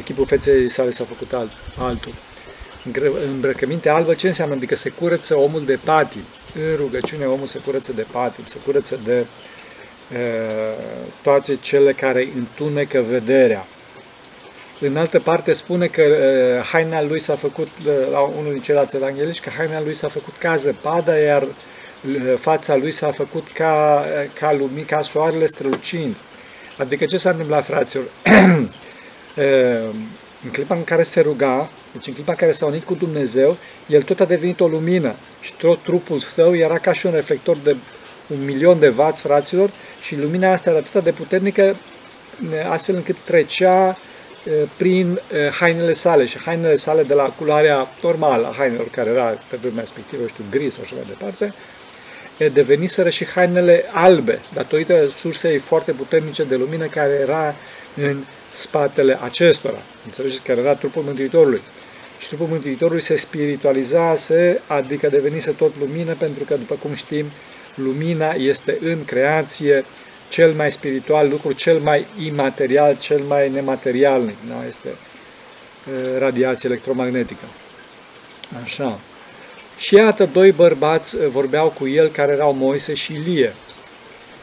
Chipul 0.04 0.26
feței 0.26 0.68
sale 0.68 0.90
s-a 0.90 1.04
făcut 1.04 1.32
alb, 1.32 1.50
altul. 1.78 2.14
Îmbrăcăminte 3.26 3.88
albă 3.88 4.14
ce 4.14 4.26
înseamnă? 4.26 4.54
Adică 4.54 4.76
se 4.76 4.90
curăță 4.90 5.38
omul 5.38 5.64
de 5.64 5.78
patii 5.84 6.24
în 6.54 6.76
rugăciune 6.76 7.24
omul 7.24 7.46
se 7.46 7.58
curăță 7.58 7.92
de 7.92 8.06
patim, 8.12 8.44
se 8.46 8.58
curăță 8.64 9.00
de 9.04 9.26
toate 11.22 11.56
cele 11.56 11.92
care 11.92 12.28
întunecă 12.36 13.04
vederea. 13.08 13.66
În 14.80 14.96
altă 14.96 15.20
parte 15.20 15.52
spune 15.52 15.86
că 15.86 16.02
haina 16.72 17.02
lui 17.02 17.20
s-a 17.20 17.34
făcut, 17.36 17.68
la 18.10 18.20
unul 18.20 18.52
din 18.52 18.62
ceilalți 18.62 18.96
evangeliști, 18.96 19.42
că 19.42 19.50
haina 19.56 19.80
lui 19.80 19.94
s-a 19.96 20.08
făcut 20.08 20.34
ca 20.38 20.56
zăpada, 20.56 21.16
iar 21.16 21.46
fața 22.38 22.76
lui 22.76 22.90
s-a 22.90 23.10
făcut 23.10 23.48
ca, 23.54 24.04
ca 24.38 24.52
lumii, 24.52 24.82
ca 24.82 25.02
soarele 25.02 25.46
strălucind. 25.46 26.16
Adică 26.78 27.04
ce 27.04 27.16
s-a 27.16 27.30
întâmplat, 27.30 27.64
fraților? 27.64 28.04
în 30.44 30.50
clipa 30.52 30.74
în 30.74 30.84
care 30.84 31.02
se 31.02 31.20
ruga, 31.20 31.70
deci 31.92 32.06
în 32.06 32.12
clipa 32.12 32.32
în 32.32 32.38
care 32.38 32.52
s-a 32.52 32.66
unit 32.66 32.84
cu 32.84 32.94
Dumnezeu, 32.94 33.56
el 33.86 34.02
tot 34.02 34.20
a 34.20 34.24
devenit 34.24 34.60
o 34.60 34.66
lumină 34.66 35.14
și 35.40 35.54
tot 35.54 35.82
trupul 35.82 36.20
său 36.20 36.56
era 36.56 36.78
ca 36.78 36.92
și 36.92 37.06
un 37.06 37.12
reflector 37.12 37.56
de 37.56 37.76
un 38.26 38.44
milion 38.44 38.78
de 38.78 38.88
vați, 38.88 39.20
fraților, 39.20 39.70
și 40.00 40.16
lumina 40.16 40.52
asta 40.52 40.70
era 40.70 40.78
atât 40.78 41.04
de 41.04 41.10
puternică, 41.10 41.76
astfel 42.70 42.94
încât 42.94 43.16
trecea 43.24 43.98
prin 44.76 45.20
hainele 45.58 45.92
sale 45.92 46.26
și 46.26 46.38
hainele 46.38 46.76
sale 46.76 47.02
de 47.02 47.14
la 47.14 47.24
culoarea 47.24 47.88
normală 48.02 48.46
a 48.46 48.54
hainelor 48.56 48.88
care 48.90 49.10
era 49.10 49.24
pe 49.24 49.56
vremea 49.60 49.80
respectivă, 49.80 50.26
știu, 50.26 50.44
gri 50.50 50.70
sau 50.70 50.80
așa 50.82 50.94
mai 50.94 51.04
departe, 51.08 51.54
deveniseră 52.52 53.10
și 53.10 53.24
hainele 53.24 53.84
albe, 53.92 54.40
datorită 54.54 55.10
sursei 55.10 55.58
foarte 55.58 55.92
puternice 55.92 56.44
de 56.44 56.56
lumină 56.56 56.86
care 56.86 57.18
era 57.20 57.54
în 57.96 58.16
spatele 58.54 59.18
acestora. 59.22 59.78
Înțelegeți? 60.04 60.42
Care 60.42 60.60
era 60.60 60.74
trupul 60.74 61.02
Mântuitorului. 61.02 61.62
Și 62.18 62.28
trupul 62.28 62.46
Mântuitorului 62.46 63.02
se 63.02 63.16
spiritualizase, 63.16 64.60
adică 64.66 65.08
devenise 65.08 65.50
tot 65.50 65.72
lumină, 65.78 66.14
pentru 66.18 66.44
că, 66.44 66.54
după 66.54 66.74
cum 66.82 66.94
știm, 66.94 67.26
lumina 67.74 68.32
este 68.32 68.78
în 68.80 69.04
creație 69.04 69.84
cel 70.28 70.52
mai 70.52 70.72
spiritual 70.72 71.28
lucru, 71.28 71.52
cel 71.52 71.78
mai 71.78 72.06
imaterial, 72.24 72.96
cel 72.98 73.20
mai 73.20 73.50
nematerialnic. 73.50 74.36
Da? 74.48 74.64
Este 74.68 74.88
radiație 76.18 76.68
electromagnetică. 76.68 77.44
Așa. 78.64 78.98
Și 79.78 79.94
iată, 79.94 80.28
doi 80.32 80.52
bărbați 80.52 81.16
vorbeau 81.28 81.68
cu 81.68 81.88
el 81.88 82.08
care 82.08 82.32
erau 82.32 82.52
Moise 82.52 82.94
și 82.94 83.12
Ilie. 83.12 83.54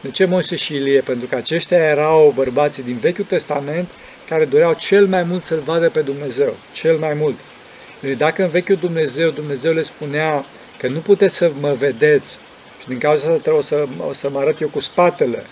De 0.00 0.10
ce 0.10 0.24
Moise 0.24 0.56
și 0.56 0.74
Ilie? 0.74 1.00
Pentru 1.00 1.26
că 1.26 1.34
aceștia 1.34 1.76
erau 1.78 2.32
bărbații 2.36 2.82
din 2.82 2.96
Vechiul 3.00 3.24
Testament 3.24 3.88
care 4.28 4.44
doreau 4.44 4.74
cel 4.74 5.06
mai 5.06 5.22
mult 5.22 5.44
să-L 5.44 5.62
vadă 5.64 5.90
pe 5.90 6.00
Dumnezeu. 6.00 6.56
Cel 6.72 6.96
mai 6.96 7.14
mult. 7.14 7.38
Deci 8.00 8.16
dacă 8.16 8.42
în 8.42 8.48
Vechiul 8.48 8.76
Dumnezeu, 8.76 9.30
Dumnezeu 9.30 9.72
le 9.72 9.82
spunea 9.82 10.44
că 10.78 10.88
nu 10.88 10.98
puteți 10.98 11.36
să 11.36 11.50
mă 11.60 11.76
vedeți 11.78 12.32
și 12.32 12.49
din 12.90 12.98
cauza 12.98 13.26
asta 13.26 13.40
trebuie 13.40 13.62
să, 13.62 13.86
o 14.08 14.12
să 14.12 14.30
mă 14.30 14.38
arăt 14.38 14.60
eu 14.60 14.68
cu 14.68 14.80
spatele, 14.80 15.42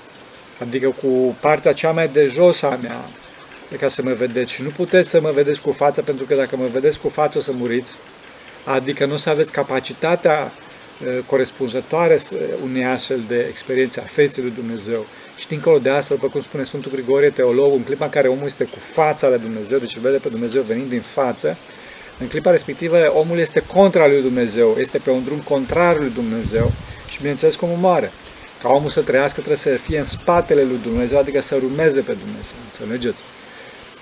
adică 0.60 0.94
cu 1.02 1.36
partea 1.40 1.72
cea 1.72 1.90
mai 1.90 2.08
de 2.08 2.26
jos 2.26 2.62
a 2.62 2.78
mea, 2.82 3.04
ca 3.78 3.88
să 3.88 4.02
mă 4.02 4.12
vedeți. 4.12 4.52
Și 4.52 4.62
nu 4.62 4.68
puteți 4.68 5.08
să 5.08 5.20
mă 5.20 5.30
vedeți 5.30 5.60
cu 5.60 5.72
fața, 5.72 6.02
pentru 6.02 6.24
că 6.24 6.34
dacă 6.34 6.56
mă 6.56 6.66
vedeți 6.72 7.00
cu 7.00 7.08
față 7.08 7.38
o 7.38 7.40
să 7.40 7.52
muriți. 7.52 7.96
Adică 8.64 9.06
nu 9.06 9.14
o 9.14 9.16
să 9.16 9.30
aveți 9.30 9.52
capacitatea 9.52 10.52
uh, 10.52 11.18
corespunzătoare 11.26 12.20
unei 12.64 12.84
astfel 12.84 13.20
de 13.28 13.46
experiențe 13.48 14.00
a 14.00 14.06
feței 14.06 14.42
lui 14.42 14.52
Dumnezeu. 14.56 15.06
Și 15.36 15.48
dincolo 15.48 15.78
de 15.78 15.90
asta, 15.90 16.14
după 16.14 16.28
cum 16.28 16.42
spune 16.42 16.64
Sfântul 16.64 16.90
Grigorie, 16.90 17.30
teologul, 17.30 17.76
în 17.76 17.84
clipa 17.84 18.04
în 18.04 18.10
care 18.10 18.28
omul 18.28 18.46
este 18.46 18.64
cu 18.64 18.78
fața 18.78 19.28
lui 19.28 19.38
Dumnezeu, 19.38 19.78
deci 19.78 19.98
vede 19.98 20.16
pe 20.16 20.28
Dumnezeu 20.28 20.62
venind 20.62 20.88
din 20.88 21.00
față, 21.00 21.56
în 22.18 22.26
clipa 22.26 22.50
respectivă 22.50 23.12
omul 23.14 23.38
este 23.38 23.62
contra 23.66 24.06
lui 24.06 24.22
Dumnezeu, 24.22 24.76
este 24.78 24.98
pe 24.98 25.10
un 25.10 25.24
drum 25.24 25.38
contrar 25.38 25.98
lui 25.98 26.10
Dumnezeu 26.14 26.72
și 27.18 27.24
bineînțeles 27.24 27.56
cum 27.56 27.68
moare. 27.80 28.12
Ca 28.62 28.68
omul 28.68 28.90
să 28.90 29.00
trăiască 29.00 29.34
trebuie 29.34 29.56
să 29.56 29.68
fie 29.76 29.98
în 29.98 30.04
spatele 30.04 30.62
lui 30.62 30.78
Dumnezeu, 30.82 31.18
adică 31.18 31.40
să 31.40 31.54
urmeze 31.54 32.00
pe 32.00 32.12
Dumnezeu, 32.12 32.56
înțelegeți? 32.64 33.18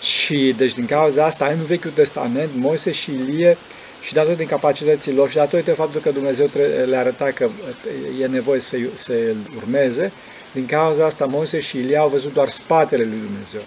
Și 0.00 0.54
deci 0.56 0.74
din 0.74 0.86
cauza 0.86 1.24
asta, 1.24 1.46
în 1.46 1.64
Vechiul 1.64 1.90
Testament, 1.90 2.50
Moise 2.54 2.92
și 2.92 3.10
Ilie, 3.10 3.56
și 4.02 4.14
datorită 4.14 4.42
incapacității 4.42 5.14
lor 5.14 5.28
și 5.30 5.36
datorită 5.36 5.74
faptul 5.74 6.00
că 6.00 6.10
Dumnezeu 6.10 6.50
le 6.86 6.96
arăta 6.96 7.24
că 7.24 7.48
e 8.20 8.26
nevoie 8.26 8.60
să, 8.60 8.76
să 8.94 9.12
îl 9.12 9.36
urmeze, 9.56 10.12
din 10.52 10.66
cauza 10.66 11.04
asta 11.04 11.24
Moise 11.24 11.60
și 11.60 11.78
Ilie 11.78 11.96
au 11.96 12.08
văzut 12.08 12.32
doar 12.32 12.48
spatele 12.48 13.04
lui 13.04 13.18
Dumnezeu. 13.26 13.60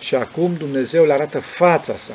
Și 0.00 0.14
acum 0.14 0.54
Dumnezeu 0.58 1.04
le 1.04 1.12
arată 1.12 1.38
fața 1.38 1.96
sa. 1.96 2.12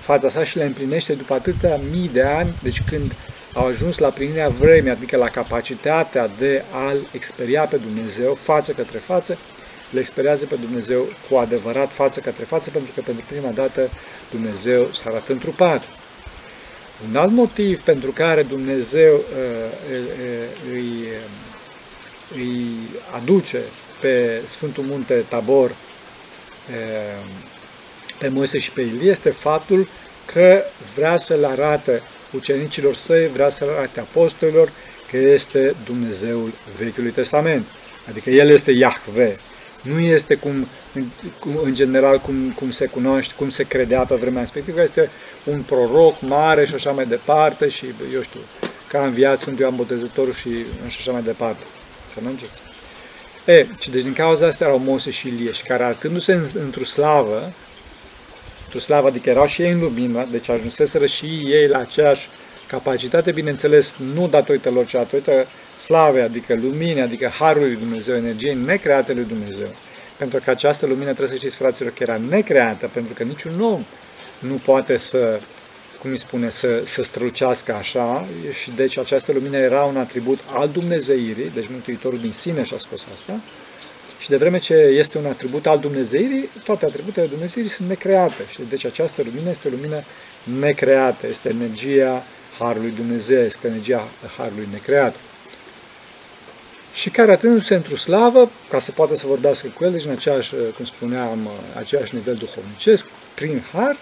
Fața 0.00 0.28
sa 0.28 0.44
și 0.44 0.56
le 0.56 0.64
împlinește 0.64 1.12
după 1.12 1.34
atâtea 1.34 1.80
mii 1.90 2.10
de 2.12 2.22
ani, 2.22 2.54
deci 2.62 2.82
când 2.90 3.12
au 3.52 3.66
ajuns 3.66 3.98
la 3.98 4.08
plinirea 4.08 4.48
vremii, 4.48 4.90
adică 4.90 5.16
la 5.16 5.28
capacitatea 5.28 6.30
de 6.38 6.64
a-L 6.70 7.06
experia 7.12 7.64
pe 7.64 7.76
Dumnezeu 7.76 8.34
față 8.34 8.72
către 8.72 8.98
față, 8.98 9.38
le 9.90 9.98
experiază 10.00 10.46
pe 10.46 10.54
Dumnezeu 10.54 11.08
cu 11.28 11.36
adevărat 11.36 11.92
față 11.92 12.20
către 12.20 12.44
față, 12.44 12.70
pentru 12.70 12.92
că 12.94 13.00
pentru 13.00 13.24
prima 13.28 13.50
dată 13.50 13.90
Dumnezeu 14.30 14.88
s-a 14.92 15.02
arată 15.06 15.32
întrupat. 15.32 15.82
Un 17.08 17.16
alt 17.16 17.32
motiv 17.32 17.80
pentru 17.80 18.10
care 18.10 18.42
Dumnezeu 18.42 19.14
uh, 19.14 19.22
uh, 19.92 20.72
îi, 20.72 21.08
îi 22.34 22.66
aduce 23.14 23.58
pe 24.00 24.42
Sfântul 24.48 24.84
Munte 24.84 25.24
Tabor 25.28 25.70
uh, 25.70 27.26
pe 28.18 28.28
Moise 28.28 28.58
și 28.58 28.70
pe 28.70 28.80
Ilie 28.80 29.10
este 29.10 29.30
faptul 29.30 29.88
că 30.24 30.62
vrea 30.94 31.16
să-L 31.16 31.44
arate 31.44 32.02
ucenicilor 32.34 32.94
săi, 32.94 33.28
vrea 33.28 33.50
să 33.50 33.66
arate 33.76 34.00
apostolilor 34.00 34.72
că 35.10 35.16
este 35.16 35.74
Dumnezeul 35.84 36.52
Vechiului 36.78 37.10
Testament. 37.10 37.66
Adică 38.08 38.30
El 38.30 38.48
este 38.48 38.70
Iahve. 38.70 39.36
Nu 39.82 39.98
este 39.98 40.34
cum, 40.34 40.66
cum 41.38 41.60
în 41.62 41.74
general 41.74 42.18
cum, 42.18 42.52
cum 42.56 42.70
se 42.70 42.86
cunoaște, 42.86 43.34
cum 43.36 43.50
se 43.50 43.62
credea 43.62 44.00
pe 44.00 44.14
vremea 44.14 44.40
respectivă, 44.40 44.82
este 44.82 45.10
un 45.44 45.62
proroc 45.62 46.20
mare 46.20 46.66
și 46.66 46.74
așa 46.74 46.90
mai 46.90 47.06
departe 47.06 47.68
și, 47.68 47.84
eu 48.14 48.22
știu, 48.22 48.40
ca 48.88 49.04
înviat 49.04 49.38
Sfântul 49.38 49.62
Ioan 49.62 49.76
Botezătorul 49.76 50.32
și, 50.32 50.50
și 50.88 50.96
așa 50.98 51.12
mai 51.12 51.22
departe. 51.22 51.64
Să 52.12 52.18
nu 52.22 52.28
înceți. 52.28 52.60
E, 53.44 53.66
și 53.78 53.90
deci 53.90 54.02
din 54.02 54.12
cauza 54.12 54.46
asta 54.46 54.64
erau 54.64 54.78
Mose 54.78 55.10
și 55.10 55.28
Ilie 55.28 55.52
și 55.52 55.62
care 55.62 55.82
arătându-se 55.82 56.40
într-o 56.54 56.84
slavă, 56.84 57.52
într-o 58.72 58.92
slavă, 58.92 59.08
adică 59.08 59.30
erau 59.30 59.46
și 59.46 59.62
ei 59.62 59.70
în 59.70 59.80
lumină, 59.80 60.26
deci 60.30 60.48
ajunseseră 60.48 61.06
și 61.06 61.26
ei 61.46 61.66
la 61.66 61.78
aceeași 61.78 62.28
capacitate, 62.66 63.32
bineînțeles, 63.32 63.94
nu 64.14 64.28
datorită 64.28 64.70
lor, 64.70 64.86
ci 64.86 64.92
datorită 64.92 65.46
slavei, 65.78 66.22
adică 66.22 66.58
luminii, 66.62 67.00
adică 67.00 67.28
harului 67.38 67.68
lui 67.68 67.78
Dumnezeu, 67.78 68.16
energiei 68.16 68.54
necreate 68.54 69.12
lui 69.12 69.24
Dumnezeu. 69.24 69.68
Pentru 70.16 70.40
că 70.44 70.50
această 70.50 70.86
lumină, 70.86 71.04
trebuie 71.04 71.28
să 71.28 71.34
știți, 71.34 71.54
fraților, 71.56 71.92
că 71.92 72.02
era 72.02 72.20
necreată, 72.28 72.90
pentru 72.92 73.14
că 73.14 73.22
niciun 73.22 73.60
om 73.60 73.84
nu 74.38 74.54
poate 74.64 74.96
să, 74.98 75.40
cum 76.00 76.10
îi 76.10 76.18
spune, 76.18 76.50
să, 76.50 76.80
să 76.84 77.02
strălucească 77.02 77.74
așa, 77.74 78.26
și 78.60 78.70
deci 78.70 78.98
această 78.98 79.32
lumină 79.32 79.56
era 79.56 79.82
un 79.82 79.96
atribut 79.96 80.38
al 80.46 80.68
Dumnezeirii, 80.68 81.50
deci 81.54 81.68
Mântuitorul 81.70 82.18
din 82.18 82.32
sine 82.32 82.62
și-a 82.62 82.78
scos 82.78 83.06
asta, 83.12 83.40
și 84.22 84.28
de 84.28 84.36
vreme 84.36 84.58
ce 84.58 84.74
este 84.74 85.18
un 85.18 85.26
atribut 85.26 85.66
al 85.66 85.78
Dumnezeirii, 85.78 86.48
toate 86.64 86.84
atributele 86.84 87.26
Dumnezeirii 87.26 87.70
sunt 87.70 87.88
necreate. 87.88 88.42
Și 88.50 88.60
deci 88.68 88.84
această 88.84 89.22
lumină 89.24 89.50
este 89.50 89.68
o 89.68 89.70
lumină 89.70 90.02
necreată, 90.60 91.26
este 91.26 91.48
energia 91.48 92.22
Harului 92.58 92.90
Dumnezeu, 92.90 93.42
este 93.42 93.66
energia 93.66 94.08
Harului 94.36 94.68
necreat. 94.72 95.14
Și 96.94 97.10
care 97.10 97.32
atând-se 97.32 97.74
într-o 97.74 97.96
slavă, 97.96 98.50
ca 98.70 98.78
să 98.78 98.92
poată 98.92 99.14
să 99.14 99.26
vorbească 99.26 99.68
cu 99.68 99.84
el, 99.84 99.90
deci 99.90 100.04
în 100.04 100.10
aceeași, 100.10 100.54
cum 100.76 100.84
spuneam, 100.84 101.48
aceeași 101.76 102.14
nivel 102.14 102.34
duhovnicesc, 102.34 103.06
prin 103.34 103.62
Har, 103.72 103.96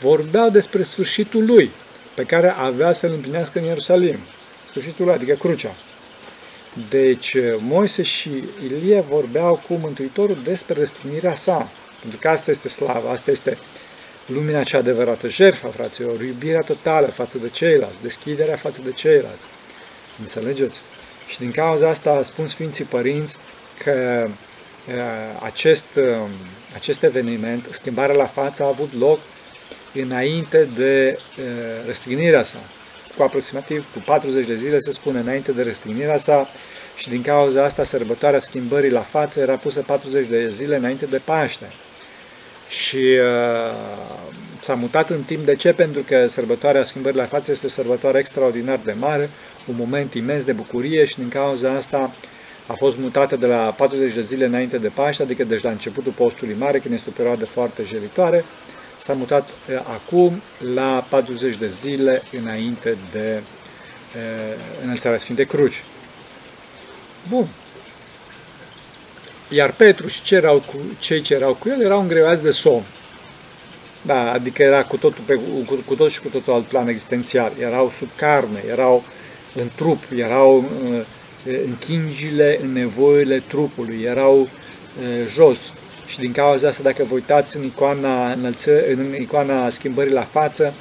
vorbeau 0.00 0.50
despre 0.50 0.82
sfârșitul 0.82 1.44
lui, 1.44 1.70
pe 2.14 2.22
care 2.22 2.48
avea 2.48 2.92
să-l 2.92 3.12
împlinească 3.12 3.58
în 3.58 3.64
Ierusalim. 3.64 4.18
Sfârșitul 4.68 5.04
lui, 5.04 5.14
adică 5.14 5.34
crucea. 5.34 5.74
Deci 6.88 7.36
Moise 7.58 8.02
și 8.02 8.30
Ilie 8.64 9.00
vorbeau 9.00 9.62
cu 9.68 9.74
Mântuitorul 9.74 10.36
despre 10.44 10.74
răstignirea 10.78 11.34
sa, 11.34 11.68
pentru 12.00 12.18
că 12.18 12.28
asta 12.28 12.50
este 12.50 12.68
slava, 12.68 13.10
asta 13.10 13.30
este 13.30 13.58
lumina 14.26 14.62
cea 14.62 14.78
adevărată, 14.78 15.28
jertfa, 15.28 15.68
fraților, 15.68 16.20
iubirea 16.20 16.60
totală 16.60 17.06
față 17.06 17.38
de 17.38 17.48
ceilalți, 17.48 18.02
deschiderea 18.02 18.56
față 18.56 18.80
de 18.84 18.92
ceilalți. 18.92 19.44
Înțelegeți? 20.20 20.80
Și 21.28 21.38
din 21.38 21.50
cauza 21.50 21.88
asta 21.88 22.22
spun 22.24 22.46
Sfinții 22.46 22.84
Părinți 22.84 23.36
că 23.84 24.28
acest, 25.42 25.86
acest 26.74 27.02
eveniment, 27.02 27.66
schimbarea 27.70 28.14
la 28.14 28.26
față, 28.26 28.62
a 28.62 28.66
avut 28.66 28.90
loc 28.98 29.18
înainte 29.94 30.68
de 30.76 31.18
răstignirea 31.86 32.42
sa 32.42 32.58
cu 33.16 33.22
aproximativ 33.22 33.86
cu 33.92 34.02
40 34.04 34.46
de 34.46 34.54
zile, 34.54 34.78
se 34.78 34.92
spune, 34.92 35.18
înainte 35.18 35.52
de 35.52 35.62
răstignirea 35.62 36.16
sa 36.16 36.48
și 36.96 37.08
din 37.08 37.22
cauza 37.22 37.64
asta 37.64 37.84
sărbătoarea 37.84 38.38
schimbării 38.38 38.90
la 38.90 39.00
față 39.00 39.40
era 39.40 39.54
pusă 39.54 39.80
40 39.80 40.26
de 40.26 40.48
zile 40.48 40.76
înainte 40.76 41.06
de 41.06 41.20
Paște. 41.24 41.70
Și 42.68 42.96
uh, 42.96 43.74
s-a 44.60 44.74
mutat 44.74 45.10
în 45.10 45.22
timp. 45.22 45.44
De 45.44 45.54
ce? 45.54 45.72
Pentru 45.72 46.00
că 46.00 46.26
sărbătoarea 46.26 46.84
schimbării 46.84 47.18
la 47.18 47.24
față 47.24 47.50
este 47.50 47.66
o 47.66 47.68
sărbătoare 47.68 48.18
extraordinar 48.18 48.80
de 48.84 48.94
mare, 48.98 49.30
un 49.66 49.74
moment 49.78 50.14
imens 50.14 50.44
de 50.44 50.52
bucurie 50.52 51.04
și 51.04 51.16
din 51.18 51.28
cauza 51.28 51.70
asta 51.70 52.10
a 52.66 52.72
fost 52.72 52.98
mutată 52.98 53.36
de 53.36 53.46
la 53.46 53.74
40 53.76 54.14
de 54.14 54.22
zile 54.22 54.44
înainte 54.44 54.78
de 54.78 54.88
Paște, 54.88 55.22
adică 55.22 55.44
deci 55.44 55.62
la 55.62 55.70
începutul 55.70 56.12
postului 56.12 56.56
mare, 56.58 56.78
când 56.78 56.94
este 56.94 57.08
o 57.08 57.12
perioadă 57.16 57.44
foarte 57.44 57.82
jelitoare, 57.82 58.44
s-a 58.98 59.12
mutat 59.12 59.48
acum 59.94 60.42
la 60.74 61.06
40 61.08 61.56
de 61.56 61.68
zile 61.68 62.22
înainte 62.40 62.96
de 63.12 63.42
înălțarea 64.84 65.18
Sfintei 65.18 65.46
Cruci. 65.46 65.82
Bun. 67.28 67.48
Iar 69.48 69.72
Petru 69.72 70.08
și 70.08 70.22
cei, 70.22 70.38
erau 70.38 70.58
cu, 70.58 70.76
cei 70.98 71.20
ce 71.20 71.34
erau 71.34 71.54
cu 71.54 71.68
el 71.68 71.80
erau 71.80 72.00
îngrevați 72.00 72.42
de 72.42 72.50
somn. 72.50 72.84
Da, 74.02 74.32
adică 74.32 74.62
era 74.62 74.82
cu 74.82 74.96
totul, 74.96 75.24
pe, 75.26 75.34
cu, 75.66 75.82
cu 75.86 75.94
tot 75.94 76.10
și 76.10 76.20
cu 76.20 76.28
totul 76.28 76.52
alt 76.52 76.64
plan 76.64 76.88
existențial. 76.88 77.52
Erau 77.60 77.90
sub 77.90 78.08
carne, 78.16 78.62
erau 78.68 79.04
în 79.54 79.68
trup, 79.74 80.02
erau 80.16 80.70
uh, 80.88 81.00
în 81.46 81.76
chingile, 81.78 82.58
în 82.62 82.72
nevoile 82.72 83.42
trupului, 83.48 84.02
erau 84.02 84.40
uh, 84.40 84.48
jos. 85.28 85.72
Și 86.06 86.18
din 86.18 86.32
cauza 86.32 86.68
asta, 86.68 86.82
dacă 86.82 87.04
vă 87.04 87.14
uitați 87.14 87.56
în 87.56 87.64
icoana, 87.64 88.32
înălță, 88.32 88.86
în 88.90 89.14
icoana 89.18 89.70
schimbării 89.70 90.12
la 90.12 90.22
față, 90.22 90.74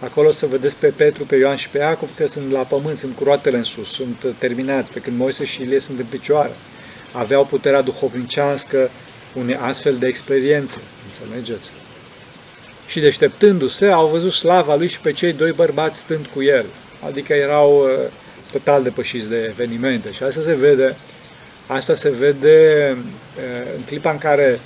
acolo 0.00 0.32
să 0.32 0.46
vedeți 0.46 0.76
pe 0.76 0.86
Petru, 0.86 1.24
pe 1.24 1.36
Ioan 1.36 1.56
și 1.56 1.68
pe 1.68 1.78
Iacov 1.78 2.08
că 2.16 2.26
sunt 2.26 2.50
la 2.50 2.60
pământ, 2.60 2.98
sunt 2.98 3.16
cu 3.16 3.24
roatele 3.24 3.56
în 3.56 3.64
sus, 3.64 3.88
sunt 3.88 4.24
terminați, 4.38 4.92
pe 4.92 5.00
când 5.00 5.18
Moise 5.18 5.44
și 5.44 5.62
Ilie 5.62 5.78
sunt 5.78 5.98
în 5.98 6.06
picioare. 6.10 6.52
Aveau 7.12 7.44
puterea 7.44 7.80
duhovnicească 7.80 8.90
unei 9.34 9.56
astfel 9.60 9.96
de 9.96 10.06
experiențe, 10.06 10.78
înțelegeți? 11.04 11.70
Și 12.86 13.00
deșteptându-se, 13.00 13.86
au 13.86 14.06
văzut 14.06 14.32
slava 14.32 14.76
lui 14.76 14.88
și 14.88 15.00
pe 15.00 15.12
cei 15.12 15.32
doi 15.32 15.52
bărbați 15.52 15.98
stând 15.98 16.26
cu 16.34 16.42
el. 16.42 16.64
Adică 17.06 17.32
erau 17.32 17.72
uh, 17.72 18.10
total 18.52 18.82
depășiți 18.82 19.28
de 19.28 19.46
evenimente. 19.48 20.12
Și 20.12 20.22
asta 20.22 20.40
se 20.40 20.54
vede, 20.54 20.96
asta 21.72 21.94
se 21.94 22.10
vede 22.10 22.88
uh, 22.96 23.72
în 23.76 23.82
clipa 23.82 24.10
în 24.10 24.18
care, 24.18 24.60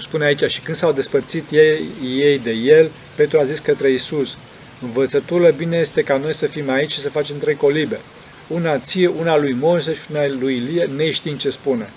spune 0.00 0.24
aici, 0.24 0.44
și 0.50 0.60
când 0.60 0.76
s-au 0.76 0.92
despărțit 0.92 1.44
ei, 1.50 1.84
ei 2.18 2.38
de 2.38 2.50
el, 2.50 2.90
Petru 3.14 3.38
a 3.38 3.44
zis 3.44 3.58
către 3.58 3.90
Iisus, 3.90 4.36
învățătură 4.82 5.50
bine 5.50 5.76
este 5.76 6.02
ca 6.02 6.16
noi 6.16 6.34
să 6.34 6.46
fim 6.46 6.70
aici 6.70 6.92
și 6.92 7.00
să 7.00 7.10
facem 7.10 7.38
trei 7.38 7.54
colibe. 7.54 7.98
Una 8.46 8.78
ție, 8.78 9.06
una 9.06 9.36
lui 9.36 9.52
Moise 9.52 9.92
și 9.92 10.00
una 10.10 10.26
lui 10.26 10.56
Ilie, 10.56 10.84
neștiind 10.96 11.38
ce 11.38 11.50
spune. 11.50 11.90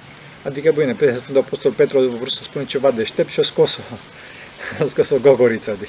Adică, 0.44 0.72
bine, 0.78 0.94
pe 0.94 1.06
Sfântul 1.06 1.38
Apostol 1.42 1.72
Petru 1.72 1.98
a 1.98 2.16
vrut 2.16 2.32
să 2.32 2.44
spună 2.44 2.64
ceva 2.64 2.92
deștept 2.92 3.30
și 3.30 3.40
a 3.40 3.44
scos-o, 3.44 3.82
a 4.84 4.86
scos-o 4.86 5.18
gogoriță. 5.18 5.76
De, 5.80 5.88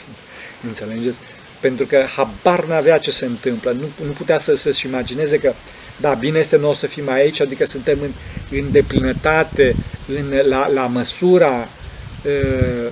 înțelegeți? 0.66 1.18
Pentru 1.60 1.86
că 1.86 2.04
habar 2.16 2.64
n-avea 2.64 2.98
ce 2.98 3.10
se 3.10 3.24
întâmplă, 3.24 3.70
nu, 3.70 4.06
nu 4.06 4.12
putea 4.12 4.38
să 4.38 4.54
se-și 4.54 4.86
imagineze 4.86 5.38
că, 5.38 5.52
da, 6.00 6.14
bine 6.14 6.38
este 6.38 6.56
nou 6.56 6.74
să 6.74 6.86
fim 6.86 7.08
aici, 7.08 7.40
adică 7.40 7.66
suntem 7.66 7.98
în, 8.02 8.10
în 8.58 8.72
deplinătate, 8.72 9.74
în, 10.08 10.48
la, 10.48 10.68
la 10.68 10.86
măsura 10.86 11.68
uh, 12.24 12.90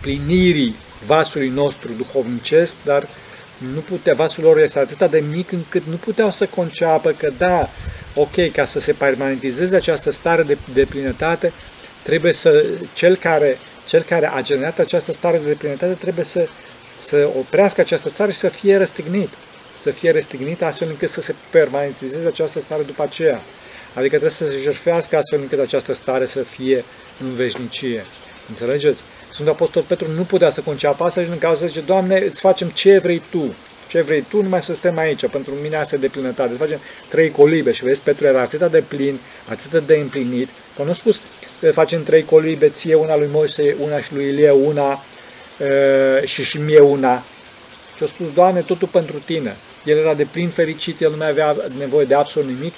plinirii 0.00 0.74
vasului 1.06 1.48
nostru 1.48 1.92
duhovnicesc, 1.96 2.74
dar 2.84 3.08
nu 3.74 3.80
putea, 3.80 4.14
vasul 4.14 4.44
lor 4.44 4.58
este 4.58 4.78
atât 4.78 5.10
de 5.10 5.22
mic 5.30 5.52
încât 5.52 5.82
nu 5.84 5.96
puteau 5.96 6.30
să 6.30 6.46
conceapă 6.46 7.10
că 7.10 7.32
da, 7.38 7.68
ok, 8.14 8.52
ca 8.52 8.64
să 8.64 8.80
se 8.80 8.92
permanentizeze 8.92 9.76
această 9.76 10.10
stare 10.10 10.42
de, 10.42 10.58
de 10.72 10.84
plinătate, 10.84 11.52
trebuie 12.02 12.32
să, 12.32 12.64
cel 12.94 13.16
care, 13.16 13.58
cel 13.86 14.02
care 14.02 14.30
a 14.34 14.42
generat 14.42 14.78
această 14.78 15.12
stare 15.12 15.40
de 15.44 15.56
plinătate 15.58 15.92
trebuie 15.92 16.24
să, 16.24 16.48
să 16.98 17.30
oprească 17.38 17.80
această 17.80 18.08
stare 18.08 18.32
și 18.32 18.38
să 18.38 18.48
fie 18.48 18.76
răstignit. 18.76 19.28
Să 19.80 19.90
fie 19.90 20.10
răstignit 20.10 20.62
astfel 20.62 20.88
încât 20.88 21.08
să 21.08 21.20
se 21.20 21.34
permanentizeze 21.50 22.26
această 22.26 22.60
stare 22.60 22.82
după 22.82 23.02
aceea. 23.02 23.40
Adică 23.94 24.08
trebuie 24.08 24.30
să 24.30 24.46
se 24.46 24.58
jertfească 24.62 25.16
astfel 25.16 25.40
încât 25.40 25.58
această 25.58 25.94
stare 25.94 26.26
să 26.26 26.42
fie 26.42 26.84
în 27.20 27.34
veșnicie. 27.34 28.06
Înțelegeți? 28.48 29.00
Sfântul 29.30 29.52
Apostol 29.52 29.82
Petru 29.82 30.12
nu 30.12 30.22
putea 30.22 30.50
să 30.50 30.60
conceapă 30.60 31.04
asta 31.04 31.22
și 31.22 31.28
în 31.28 31.38
cauza 31.38 31.66
zice, 31.66 31.80
Doamne, 31.80 32.18
îți 32.18 32.40
facem 32.40 32.68
ce 32.68 32.98
vrei 32.98 33.22
Tu. 33.30 33.54
Ce 33.88 34.00
vrei 34.00 34.24
Tu, 34.28 34.42
numai 34.42 34.62
să 34.62 34.74
stăm 34.74 34.98
aici. 34.98 35.26
Pentru 35.26 35.52
mine 35.62 35.76
asta 35.76 35.94
e 35.94 35.98
de 35.98 36.08
plinătate. 36.08 36.50
Îți 36.50 36.58
facem 36.58 36.78
trei 37.08 37.30
colibe 37.30 37.72
și 37.72 37.84
vezi, 37.84 38.00
Petru 38.00 38.26
era 38.26 38.40
atât 38.40 38.70
de 38.70 38.82
plin, 38.88 39.18
atât 39.48 39.86
de 39.86 39.94
împlinit, 39.94 40.48
că 40.76 40.82
nu 40.82 40.92
spus, 40.92 41.20
facem 41.72 42.02
trei 42.02 42.24
colibe, 42.24 42.68
ție 42.68 42.94
una 42.94 43.16
lui 43.16 43.28
Moise, 43.32 43.76
una 43.80 44.00
și 44.00 44.14
lui 44.14 44.24
Ilie, 44.24 44.50
una 44.50 45.04
și 46.24 46.44
și 46.44 46.58
mie 46.58 46.80
una. 46.80 47.22
Și 47.96 48.02
a 48.02 48.06
spus, 48.06 48.32
Doamne, 48.32 48.60
totul 48.60 48.88
pentru 48.88 49.22
Tine. 49.24 49.56
El 49.84 49.96
era 49.96 50.14
de 50.14 50.26
plin 50.30 50.48
fericit, 50.48 51.00
el 51.00 51.10
nu 51.10 51.16
mai 51.16 51.28
avea 51.28 51.56
nevoie 51.78 52.04
de 52.04 52.14
absolut 52.14 52.48
nimic 52.48 52.74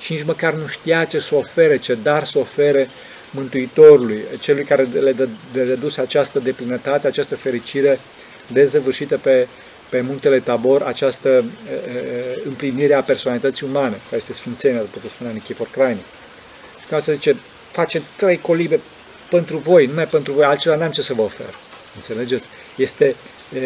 și 0.00 0.12
nici 0.12 0.24
măcar 0.24 0.54
nu 0.54 0.66
știa 0.66 1.04
ce 1.04 1.18
să 1.18 1.34
ofere, 1.34 1.78
ce 1.78 1.94
dar 2.02 2.24
să 2.24 2.38
ofere 2.38 2.88
Mântuitorului, 3.30 4.24
celui 4.38 4.64
care 4.64 4.82
le 4.82 5.12
dă 5.12 5.28
de 5.52 5.74
dus 5.74 5.96
această 5.96 6.38
deplinătate, 6.38 7.06
această 7.06 7.36
fericire 7.36 8.00
dezăvârșită 8.46 9.18
pe, 9.18 9.48
pe 9.88 10.00
muntele 10.00 10.38
Tabor, 10.40 10.82
această 10.82 11.28
e, 11.28 11.72
e, 11.72 12.42
împlinire 12.44 12.94
a 12.94 13.02
personalității 13.02 13.66
umane, 13.66 14.00
care 14.04 14.16
este 14.16 14.32
sfințenia, 14.32 14.80
după 14.80 14.98
cum 15.00 15.08
spunea 15.08 15.32
Nichifor 15.32 15.68
Crainic. 15.70 16.04
Ca 16.88 17.00
să 17.00 17.12
zice, 17.12 17.36
face 17.70 18.02
trei 18.16 18.38
colibe 18.38 18.80
pentru 19.30 19.56
voi, 19.56 19.86
numai 19.86 20.06
pentru 20.06 20.32
voi, 20.32 20.44
altceva 20.44 20.76
n-am 20.76 20.90
ce 20.90 21.02
să 21.02 21.14
vă 21.14 21.22
ofer. 21.22 21.54
Înțelegeți? 21.94 22.44
Este 22.76 23.14
e, 23.54 23.60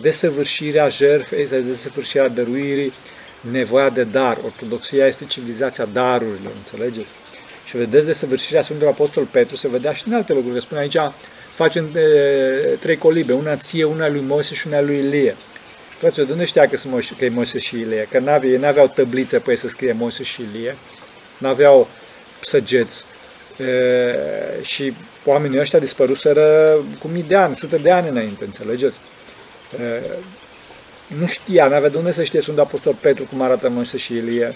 desăvârșirea 0.00 0.88
jertfei, 0.88 1.42
este 1.42 1.60
desăvârșirea 1.60 2.28
dăruirii, 2.28 2.92
nevoia 3.50 3.90
de 3.90 4.02
dar. 4.02 4.38
Ortodoxia 4.44 5.06
este 5.06 5.24
civilizația 5.24 5.84
darurilor, 5.84 6.52
înțelegeți? 6.56 7.10
Și 7.64 7.76
vedeți 7.76 8.06
desăvârșirea 8.06 8.62
Sfântului 8.62 8.92
Apostol 8.92 9.24
Petru, 9.24 9.56
se 9.56 9.68
vedea 9.68 9.92
și 9.92 10.02
în 10.06 10.14
alte 10.14 10.32
locuri. 10.32 10.60
Spune 10.60 10.80
aici, 10.80 10.96
facem 11.54 11.88
de, 11.92 12.08
trei 12.80 12.96
colibe, 12.96 13.32
una 13.32 13.56
ție, 13.56 13.84
una 13.84 14.08
lui 14.08 14.22
Moise 14.26 14.54
și 14.54 14.66
una 14.66 14.80
lui 14.80 14.98
Ilie. 14.98 15.36
Fraților, 15.98 16.26
de 16.26 16.32
unde 16.32 16.44
știa 16.44 16.68
că, 16.68 16.76
sunt 16.76 17.14
că 17.18 17.24
e 17.24 17.28
Moise 17.28 17.58
și 17.58 17.76
Ilie? 17.76 18.08
Că 18.10 18.18
n-aveau, 18.18 18.52
ei 18.52 18.58
n-aveau 18.58 18.88
tăblițe 18.88 19.38
pe 19.38 19.50
ei 19.50 19.56
să 19.56 19.68
scrie 19.68 19.92
Moise 19.92 20.22
și 20.22 20.42
Ilie, 20.42 20.76
n-aveau 21.38 21.88
săgeți. 22.40 23.04
E, 23.58 24.62
și 24.62 24.92
oamenii 25.24 25.58
ăștia 25.58 25.78
dispăruseră 25.78 26.76
cu 27.00 27.08
mii 27.08 27.22
de 27.22 27.36
ani, 27.36 27.56
sute 27.56 27.76
de 27.76 27.90
ani 27.90 28.08
înainte, 28.08 28.44
înțelegeți? 28.44 28.98
E, 29.80 30.02
nu 31.18 31.26
știa, 31.26 31.66
n-avea 31.66 31.88
de 31.88 31.96
unde 31.96 32.12
să 32.12 32.22
știe 32.22 32.40
Sfântul 32.40 32.62
Apostol 32.62 32.94
Petru 33.00 33.24
cum 33.24 33.42
arată 33.42 33.68
Moise 33.68 33.96
și 33.96 34.14
Ilie 34.14 34.54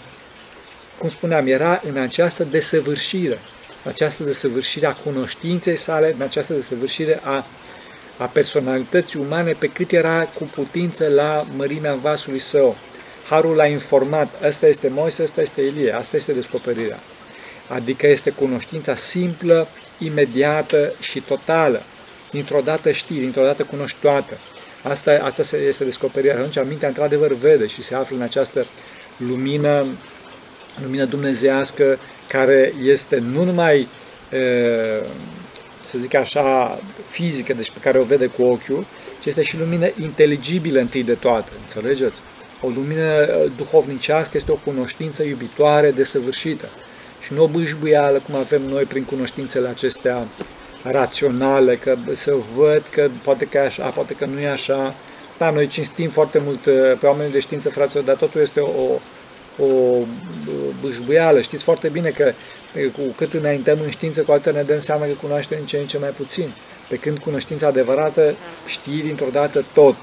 cum 0.99 1.09
spuneam, 1.09 1.47
era 1.47 1.81
în 1.89 1.97
această 1.97 2.45
desăvârșire, 2.45 3.39
această 3.85 4.23
desăvârșire 4.23 4.87
a 4.87 4.93
cunoștinței 4.93 5.77
sale, 5.77 6.15
în 6.15 6.23
această 6.23 6.53
desăvârșire 6.53 7.21
a, 7.23 7.45
a 8.17 8.25
personalității 8.25 9.21
umane, 9.21 9.51
pe 9.59 9.67
cât 9.67 9.93
era 9.93 10.25
cu 10.25 10.45
putință 10.45 11.09
la 11.09 11.47
mărimea 11.57 11.95
vasului 11.95 12.39
său. 12.39 12.77
Harul 13.29 13.57
l-a 13.57 13.67
informat, 13.67 14.29
ăsta 14.47 14.67
este 14.67 14.89
Moise, 14.89 15.23
ăsta 15.23 15.41
este 15.41 15.61
Ilie, 15.61 15.95
asta 15.95 16.17
este 16.17 16.33
descoperirea. 16.33 16.99
Adică 17.69 18.07
este 18.07 18.31
cunoștința 18.31 18.95
simplă, 18.95 19.69
imediată 19.99 20.93
și 21.01 21.21
totală. 21.21 21.83
Dintr-o 22.31 22.61
dată 22.65 22.91
știi, 22.93 23.19
dintr-o 23.19 23.43
dată 23.43 23.63
cunoști 23.63 23.97
toată. 24.01 24.39
Asta, 24.83 25.21
asta 25.23 25.57
este 25.57 25.85
descoperirea. 25.85 26.37
Atunci 26.37 26.69
mintea 26.69 26.89
într-adevăr 26.89 27.33
vede 27.33 27.67
și 27.67 27.83
se 27.83 27.95
află 27.95 28.17
în 28.17 28.23
această 28.23 28.67
lumină 29.17 29.87
lumină 30.83 31.05
dumnezească 31.05 31.99
care 32.29 32.73
este 32.83 33.19
nu 33.19 33.45
numai, 33.45 33.89
să 35.81 35.99
zic 35.99 36.15
așa, 36.15 36.81
fizică, 37.07 37.53
deci 37.53 37.71
pe 37.71 37.79
care 37.81 37.99
o 37.99 38.03
vede 38.03 38.27
cu 38.27 38.43
ochiul, 38.43 38.87
ci 39.21 39.27
este 39.27 39.43
și 39.43 39.59
lumină 39.59 39.89
inteligibilă 40.01 40.81
întâi 40.81 41.03
de 41.03 41.15
toate, 41.15 41.51
înțelegeți? 41.61 42.21
O 42.63 42.69
lumină 42.69 43.27
duhovnicească 43.57 44.37
este 44.37 44.53
o 44.53 44.59
cunoștință 44.65 45.23
iubitoare, 45.23 45.91
desăvârșită. 45.91 46.69
Și 47.21 47.33
nu 47.33 47.43
o 47.43 47.47
bâșbuială, 47.47 48.23
cum 48.27 48.35
avem 48.35 48.63
noi 48.63 48.85
prin 48.85 49.05
cunoștințele 49.05 49.69
acestea 49.69 50.27
raționale, 50.83 51.77
că 51.77 51.97
să 52.15 52.35
văd 52.57 52.83
că 52.91 53.09
poate 53.23 53.45
că 53.45 53.57
e 53.57 53.61
așa, 53.61 53.89
poate 53.89 54.15
că 54.15 54.27
nu 54.27 54.41
e 54.41 54.49
așa. 54.49 54.95
Da, 55.39 55.51
noi 55.51 55.67
cinstim 55.67 56.11
foarte 56.11 56.41
mult 56.45 56.61
pe 56.99 57.07
oamenii 57.07 57.33
de 57.33 57.41
știință, 57.41 57.69
fraților, 57.69 58.05
dar 58.05 58.17
totul 58.17 58.41
este 58.41 58.61
o, 58.61 59.01
o 59.65 59.97
bâșbuială. 60.81 61.41
Știți 61.41 61.65
foarte 61.65 61.89
bine 61.89 62.09
că 62.09 62.33
cu 62.93 63.01
cât 63.17 63.35
înaintăm 63.35 63.79
în 63.85 63.91
știință, 63.91 64.23
cu 64.23 64.33
atât 64.33 64.55
ne 64.55 64.63
dăm 64.63 64.79
seama 64.79 65.05
că 65.05 65.13
cunoaștem 65.23 65.59
în 65.61 65.67
ce 65.67 65.77
în 65.77 65.87
ce 65.87 65.99
mai 65.99 66.11
puțin. 66.11 66.51
Pe 66.89 66.97
când 66.97 67.19
cunoștința 67.19 67.67
adevărată 67.67 68.35
știi 68.67 69.03
dintr-o 69.03 69.29
dată 69.33 69.65
tot. 69.75 69.97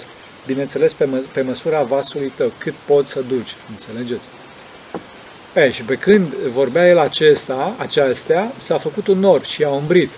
Bineînțeles, 0.45 0.93
pe, 0.93 1.05
mă, 1.05 1.17
pe 1.33 1.41
măsura 1.41 1.83
vasului 1.83 2.33
tău, 2.35 2.51
cât 2.57 2.73
poți 2.73 3.11
să 3.11 3.21
duci. 3.27 3.55
Înțelegeți? 3.69 4.25
E, 5.55 5.71
și 5.71 5.81
pe 5.81 5.95
când 5.95 6.33
vorbea 6.33 6.87
el 6.87 6.97
acesta, 6.97 7.75
aceastea, 7.77 8.51
s-a 8.57 8.77
făcut 8.77 9.07
un 9.07 9.19
nor 9.19 9.45
și 9.45 9.63
a 9.63 9.69
umbrit. 9.69 10.09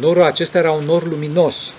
Norul 0.00 0.22
acesta 0.22 0.58
era 0.58 0.72
un 0.72 0.84
nor 0.84 1.08
luminos. 1.08 1.72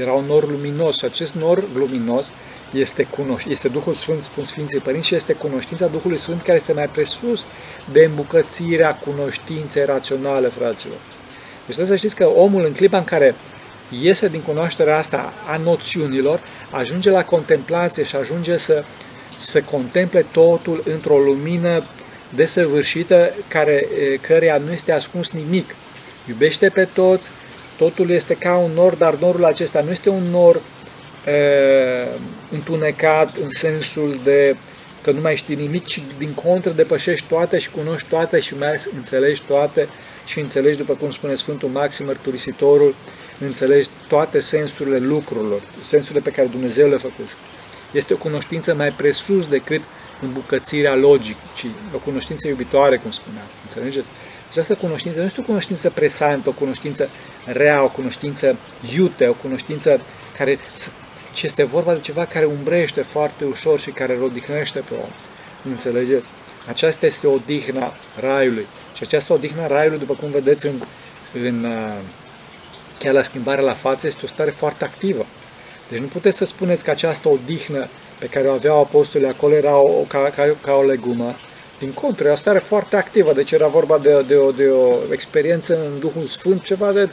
Era 0.00 0.12
un 0.12 0.24
nor 0.24 0.50
luminos 0.50 0.96
și 0.96 1.04
acest 1.04 1.34
nor 1.34 1.64
luminos 1.74 2.32
este, 2.72 3.04
cunoș- 3.04 3.48
este 3.48 3.68
Duhul 3.68 3.94
Sfânt, 3.94 4.22
spun 4.22 4.44
Sfinții 4.44 4.78
Părinți, 4.78 5.06
și 5.06 5.14
este 5.14 5.32
cunoștința 5.32 5.86
Duhului 5.86 6.18
Sfânt 6.18 6.42
care 6.42 6.56
este 6.56 6.72
mai 6.72 6.88
presus 6.92 7.44
de 7.92 8.04
îmbucățirea 8.04 8.94
cunoștinței 8.94 9.84
raționale, 9.84 10.48
fraților. 10.48 10.98
Deci 11.66 11.74
trebuie 11.74 11.86
să 11.86 11.96
știți 11.96 12.14
că 12.14 12.26
omul 12.34 12.64
în 12.64 12.72
clipa 12.72 12.98
în 12.98 13.04
care 13.04 13.34
iese 14.00 14.28
din 14.28 14.40
cunoașterea 14.40 14.98
asta 14.98 15.32
a 15.46 15.56
noțiunilor, 15.56 16.40
ajunge 16.70 17.10
la 17.10 17.24
contemplație 17.24 18.02
și 18.04 18.16
ajunge 18.16 18.56
să, 18.56 18.84
să 19.40 19.60
contemple 19.60 20.26
totul 20.30 20.82
într-o 20.92 21.18
lumină 21.18 21.84
desăvârșită, 22.34 23.34
care, 23.48 23.86
căreia 24.20 24.56
nu 24.56 24.72
este 24.72 24.92
ascuns 24.92 25.30
nimic. 25.30 25.74
Iubește 26.28 26.68
pe 26.68 26.88
toți, 26.92 27.30
totul 27.76 28.10
este 28.10 28.34
ca 28.34 28.56
un 28.56 28.70
nor, 28.74 28.94
dar 28.94 29.14
norul 29.14 29.44
acesta 29.44 29.80
nu 29.80 29.90
este 29.90 30.08
un 30.08 30.22
nor 30.30 30.60
e, 31.26 31.32
întunecat 32.50 33.36
în 33.42 33.48
sensul 33.48 34.20
de 34.24 34.56
că 35.02 35.10
nu 35.10 35.20
mai 35.20 35.36
știi 35.36 35.54
nimic, 35.54 35.84
ci 35.84 36.02
din 36.18 36.32
contră 36.32 36.70
depășești 36.70 37.26
toate 37.28 37.58
și 37.58 37.70
cunoști 37.70 38.08
toate 38.08 38.40
și 38.40 38.54
mai 38.58 38.82
înțelegi 38.96 39.42
toate 39.46 39.88
și 40.26 40.40
înțelegi, 40.40 40.76
după 40.76 40.92
cum 40.94 41.10
spune 41.10 41.34
Sfântul 41.34 41.68
Maxim 41.68 42.06
Mărturisitorul, 42.06 42.94
înțelegi 43.38 43.88
toate 44.08 44.40
sensurile 44.40 44.98
lucrurilor, 44.98 45.60
sensurile 45.82 46.20
pe 46.24 46.30
care 46.30 46.48
Dumnezeu 46.48 46.88
le-a 46.88 46.98
făcut. 46.98 47.36
Este 47.92 48.12
o 48.12 48.16
cunoștință 48.16 48.74
mai 48.74 48.90
presus 48.90 49.46
decât 49.46 49.80
îmbucățirea 50.22 50.94
ci 51.56 51.66
o 51.94 51.98
cunoștință 51.98 52.48
iubitoare, 52.48 52.96
cum 52.96 53.10
spunea. 53.10 53.42
Înțelegeți? 53.62 54.08
Această 54.50 54.74
cunoștință 54.74 55.18
nu 55.18 55.24
este 55.24 55.40
o 55.40 55.44
cunoștință 55.44 55.90
presantă, 55.90 56.48
o 56.48 56.52
cunoștință 56.52 57.08
rea, 57.44 57.82
o 57.82 57.88
cunoștință 57.88 58.56
iute, 58.94 59.28
o 59.28 59.32
cunoștință 59.32 60.00
care 60.38 60.58
ci 61.32 61.42
este 61.42 61.64
vorba 61.64 61.92
de 61.94 62.00
ceva 62.00 62.24
care 62.24 62.44
umbrește 62.44 63.02
foarte 63.02 63.44
ușor 63.44 63.80
și 63.80 63.90
care 63.90 64.14
îl 64.14 64.22
odihnește 64.22 64.78
pe 64.78 64.94
om. 64.94 65.10
Înțelegeți? 65.70 66.26
Aceasta 66.68 67.06
este 67.06 67.26
odihna 67.26 67.92
raiului. 68.20 68.66
Și 68.96 69.02
această 69.02 69.32
odihna 69.32 69.66
raiului, 69.66 69.98
după 69.98 70.14
cum 70.14 70.30
vedeți 70.30 70.66
în, 70.66 70.74
în 71.44 71.64
uh, 71.64 71.96
chiar 72.98 73.12
la 73.12 73.22
schimbare 73.22 73.60
la 73.60 73.72
față, 73.72 74.06
este 74.06 74.20
o 74.24 74.28
stare 74.28 74.50
foarte 74.50 74.84
activă. 74.84 75.26
Deci 75.90 76.00
nu 76.00 76.06
puteți 76.06 76.36
să 76.36 76.44
spuneți 76.44 76.84
că 76.84 76.90
această 76.90 77.28
odihnă 77.28 77.86
pe 78.18 78.26
care 78.26 78.48
o 78.48 78.52
aveau 78.52 78.80
apostolii 78.80 79.28
acolo 79.28 79.54
era 79.54 79.76
o, 79.76 80.04
ca, 80.08 80.32
ca, 80.36 80.56
ca 80.62 80.72
o 80.72 80.82
legumă. 80.82 81.34
Din 81.78 81.92
contră, 81.92 82.28
e 82.28 82.32
o 82.32 82.36
stare 82.36 82.58
foarte 82.58 82.96
activă, 82.96 83.32
deci 83.32 83.50
era 83.50 83.66
vorba 83.66 83.98
de, 83.98 84.24
de, 84.28 84.34
o, 84.34 84.50
de 84.50 84.68
o 84.68 85.12
experiență 85.12 85.74
în 85.74 85.98
Duhul 85.98 86.26
Sfânt, 86.26 86.62
ceva 86.62 86.92
de 86.92 87.08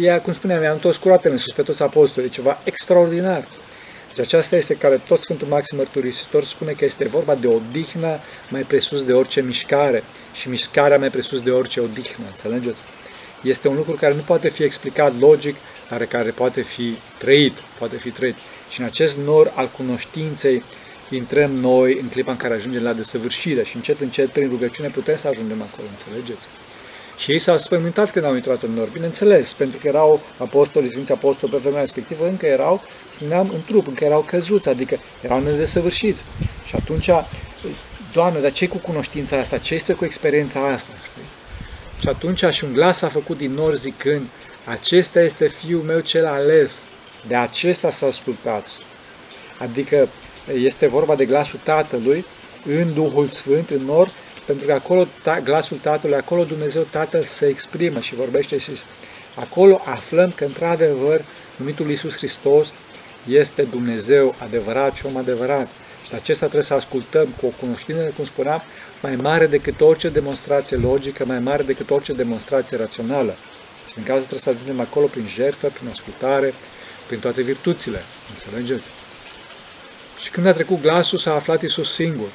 ea, 0.00 0.20
cum 0.20 0.32
spuneam, 0.32 0.62
i-am 0.62 0.78
toți 0.78 1.00
curatele 1.00 1.32
în 1.32 1.38
sus 1.38 1.52
pe 1.52 1.62
toți 1.62 1.82
apostolii, 1.82 2.30
ceva 2.30 2.58
extraordinar. 2.64 3.44
Deci 4.14 4.24
aceasta 4.24 4.56
este 4.56 4.74
care 4.74 5.00
tot 5.08 5.20
Sfântul 5.20 5.46
Maxim 5.48 5.76
Mărturisitor 5.76 6.44
spune 6.44 6.72
că 6.72 6.84
este 6.84 7.08
vorba 7.08 7.34
de 7.34 7.46
odihnă 7.46 8.18
mai 8.50 8.62
presus 8.62 9.04
de 9.04 9.12
orice 9.12 9.42
mișcare 9.42 10.02
și 10.32 10.48
mișcarea 10.48 10.98
mai 10.98 11.08
presus 11.08 11.40
de 11.40 11.50
orice 11.50 11.80
odihnă, 11.80 12.24
înțelegeți? 12.30 12.78
Este 13.44 13.68
un 13.68 13.76
lucru 13.76 13.92
care 13.92 14.14
nu 14.14 14.20
poate 14.20 14.48
fi 14.48 14.62
explicat 14.62 15.18
logic, 15.18 15.56
dar 15.90 16.04
care 16.04 16.30
poate 16.30 16.62
fi 16.62 16.96
trăit, 17.18 17.52
poate 17.78 17.96
fi 17.96 18.10
trăit. 18.10 18.34
Și 18.70 18.80
în 18.80 18.86
acest 18.86 19.18
nor 19.18 19.52
al 19.54 19.70
cunoștinței 19.76 20.62
intrăm 21.10 21.50
noi 21.50 21.98
în 22.00 22.08
clipa 22.08 22.30
în 22.30 22.36
care 22.36 22.54
ajungem 22.54 22.82
la 22.82 22.92
desăvârșire 22.92 23.64
și 23.64 23.76
încet, 23.76 24.00
încet, 24.00 24.28
prin 24.28 24.48
rugăciune 24.48 24.88
putem 24.88 25.16
să 25.16 25.28
ajungem 25.28 25.62
acolo, 25.62 25.88
înțelegeți? 25.90 26.46
Și 27.18 27.32
ei 27.32 27.38
s-au 27.38 27.58
spământat 27.58 28.10
când 28.10 28.24
au 28.24 28.34
intrat 28.34 28.62
în 28.62 28.70
nor, 28.70 28.88
bineînțeles, 28.88 29.52
pentru 29.52 29.78
că 29.78 29.88
erau 29.88 30.20
apostoli, 30.38 30.88
Sfinți 30.88 31.12
Apostoli 31.12 31.52
pe 31.52 31.58
vremea 31.58 31.80
respectivă, 31.80 32.26
încă 32.26 32.46
erau, 32.46 32.82
spuneam, 33.14 33.50
în 33.52 33.60
trup, 33.66 33.86
încă 33.86 34.04
erau 34.04 34.20
căzuți, 34.20 34.68
adică 34.68 34.98
erau 35.20 35.42
nedesăvârșiți. 35.42 36.24
Și 36.66 36.74
atunci, 36.74 37.10
Doamne, 38.12 38.40
dar 38.40 38.52
ce 38.52 38.68
cu 38.68 38.76
cunoștința 38.76 39.36
asta? 39.36 39.58
Ce 39.58 39.74
este 39.74 39.92
cu 39.92 40.04
experiența 40.04 40.66
asta? 40.66 40.92
Știi? 41.10 41.43
Și 42.04 42.10
atunci 42.10 42.44
și 42.50 42.64
un 42.64 42.72
glas 42.72 43.02
a 43.02 43.08
făcut 43.08 43.36
din 43.36 43.52
nor 43.52 43.74
zicând, 43.74 44.26
acesta 44.64 45.20
este 45.20 45.48
Fiul 45.48 45.82
meu 45.82 46.00
cel 46.00 46.26
ales, 46.26 46.78
de 47.26 47.34
acesta 47.34 47.90
să 47.90 48.04
ascultați. 48.04 48.78
Adică 49.58 50.08
este 50.54 50.86
vorba 50.86 51.14
de 51.14 51.24
glasul 51.24 51.58
Tatălui 51.62 52.24
în 52.66 52.94
Duhul 52.94 53.28
Sfânt, 53.28 53.70
în 53.70 53.84
nor, 53.84 54.10
pentru 54.46 54.66
că 54.66 54.72
acolo 54.72 55.06
ta, 55.22 55.40
glasul 55.40 55.76
Tatălui, 55.76 56.16
acolo 56.16 56.44
Dumnezeu 56.44 56.82
Tatăl 56.90 57.24
se 57.24 57.46
exprimă 57.46 58.00
și 58.00 58.14
vorbește 58.14 58.58
și 58.58 58.70
acolo 59.34 59.80
aflăm 59.84 60.32
că 60.36 60.44
într-adevăr 60.44 61.24
numitul 61.56 61.88
Iisus 61.88 62.16
Hristos 62.16 62.72
este 63.28 63.62
Dumnezeu 63.62 64.34
adevărat 64.38 64.94
și 64.94 65.06
om 65.06 65.16
adevărat. 65.16 65.68
Și 66.04 66.10
de 66.10 66.16
acesta 66.16 66.44
trebuie 66.44 66.62
să 66.62 66.74
ascultăm 66.74 67.28
cu 67.40 67.46
o 67.46 67.52
cunoștință, 67.60 68.12
cum 68.16 68.24
spuneam, 68.24 68.62
mai 69.02 69.16
mare 69.16 69.46
decât 69.46 69.80
orice 69.80 70.08
demonstrație 70.08 70.76
logică, 70.76 71.24
mai 71.24 71.38
mare 71.38 71.62
decât 71.62 71.90
orice 71.90 72.12
demonstrație 72.12 72.76
rațională. 72.76 73.34
Și 73.88 73.94
în 73.98 74.02
cazul 74.02 74.20
trebuie 74.20 74.40
să 74.40 74.50
ajungem 74.50 74.80
acolo 74.80 75.06
prin 75.06 75.26
jertfă, 75.26 75.66
prin 75.66 75.88
ascultare, 75.88 76.54
prin 77.06 77.18
toate 77.18 77.42
virtuțile. 77.42 78.02
Înțelegeți? 78.30 78.86
Și 80.22 80.30
când 80.30 80.46
a 80.46 80.52
trecut 80.52 80.80
glasul, 80.80 81.18
s-a 81.18 81.34
aflat 81.34 81.62
Iisus 81.62 81.94
singur 81.94 82.28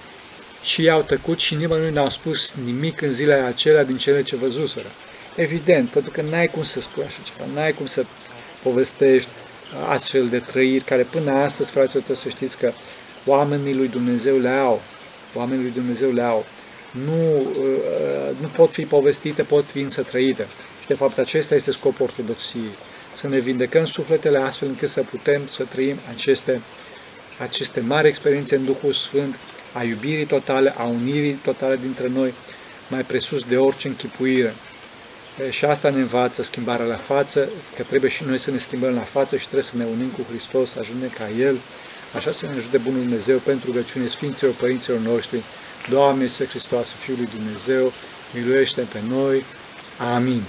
și 0.63 0.83
i-au 0.83 1.01
tăcut 1.01 1.39
și 1.39 1.55
nimeni 1.55 1.83
nu 1.83 1.89
ne-au 1.89 2.09
spus 2.09 2.53
nimic 2.65 3.01
în 3.01 3.11
zilele 3.11 3.41
acelea 3.41 3.83
din 3.83 3.97
cele 3.97 4.23
ce 4.23 4.35
văzuseră. 4.35 4.87
Evident, 5.35 5.89
pentru 5.89 6.11
că 6.11 6.21
n-ai 6.21 6.47
cum 6.47 6.63
să 6.63 6.79
spui 6.79 7.03
așa 7.03 7.19
ceva, 7.23 7.49
n-ai 7.53 7.71
cum 7.71 7.85
să 7.85 8.05
povestești 8.63 9.29
astfel 9.87 10.27
de 10.27 10.39
trăiri 10.39 10.83
care 10.83 11.03
până 11.03 11.31
astăzi, 11.31 11.71
fraților, 11.71 12.03
trebuie 12.03 12.23
să 12.23 12.29
știți 12.29 12.57
că 12.57 12.71
oamenii 13.29 13.75
lui 13.75 13.87
Dumnezeu 13.87 14.37
le 14.37 14.49
au. 14.49 14.81
Oamenii 15.33 15.63
lui 15.63 15.71
Dumnezeu 15.71 16.11
le 16.11 16.23
au. 16.23 16.45
Nu, 17.05 17.47
uh, 17.59 18.35
nu 18.41 18.47
pot 18.47 18.71
fi 18.71 18.85
povestite, 18.85 19.41
pot 19.41 19.65
fi 19.65 19.79
însă 19.79 20.01
trăite. 20.01 20.47
Și 20.81 20.87
de 20.87 20.93
fapt 20.93 21.17
acesta 21.17 21.55
este 21.55 21.71
scopul 21.71 22.05
ortodoxiei. 22.05 22.75
Să 23.15 23.27
ne 23.27 23.39
vindecăm 23.39 23.85
sufletele 23.85 24.37
astfel 24.37 24.67
încât 24.67 24.89
să 24.89 25.01
putem 25.01 25.41
să 25.51 25.63
trăim 25.63 25.95
aceste, 26.15 26.61
aceste 27.41 27.79
mari 27.79 28.07
experiențe 28.07 28.55
în 28.55 28.65
Duhul 28.65 28.93
Sfânt, 28.93 29.35
a 29.73 29.83
iubirii 29.83 30.25
totale, 30.25 30.73
a 30.77 30.83
unirii 30.83 31.33
totale 31.33 31.77
dintre 31.81 32.07
noi, 32.07 32.33
mai 32.87 33.01
presus 33.01 33.41
de 33.41 33.57
orice 33.57 33.87
închipuire. 33.87 34.53
Și 35.49 35.65
asta 35.65 35.89
ne 35.89 35.99
învață 35.99 36.43
schimbarea 36.43 36.85
la 36.85 36.95
față, 36.95 37.49
că 37.75 37.83
trebuie 37.83 38.09
și 38.09 38.23
noi 38.23 38.37
să 38.37 38.51
ne 38.51 38.57
schimbăm 38.57 38.93
la 38.93 39.01
față 39.01 39.35
și 39.35 39.43
trebuie 39.43 39.63
să 39.63 39.77
ne 39.77 39.85
unim 39.93 40.07
cu 40.07 40.25
Hristos, 40.29 40.69
să 40.69 40.79
ajungem 40.79 41.09
ca 41.17 41.29
El. 41.39 41.57
Așa 42.15 42.31
să 42.31 42.45
ne 42.45 42.51
ajute 42.51 42.77
Bunul 42.77 42.99
Dumnezeu 42.99 43.37
pentru 43.37 43.65
rugăciune 43.65 44.07
Sfinților 44.07 44.53
Părinților 44.53 44.99
noștri. 44.99 45.43
Doamne, 45.89 46.23
Iisuse 46.23 46.45
Hristos, 46.45 46.89
Fiul 46.91 47.17
lui 47.17 47.29
Dumnezeu, 47.35 47.93
miluiește 48.33 48.81
pe 48.81 48.99
noi. 49.07 49.43
Amin. 50.13 50.43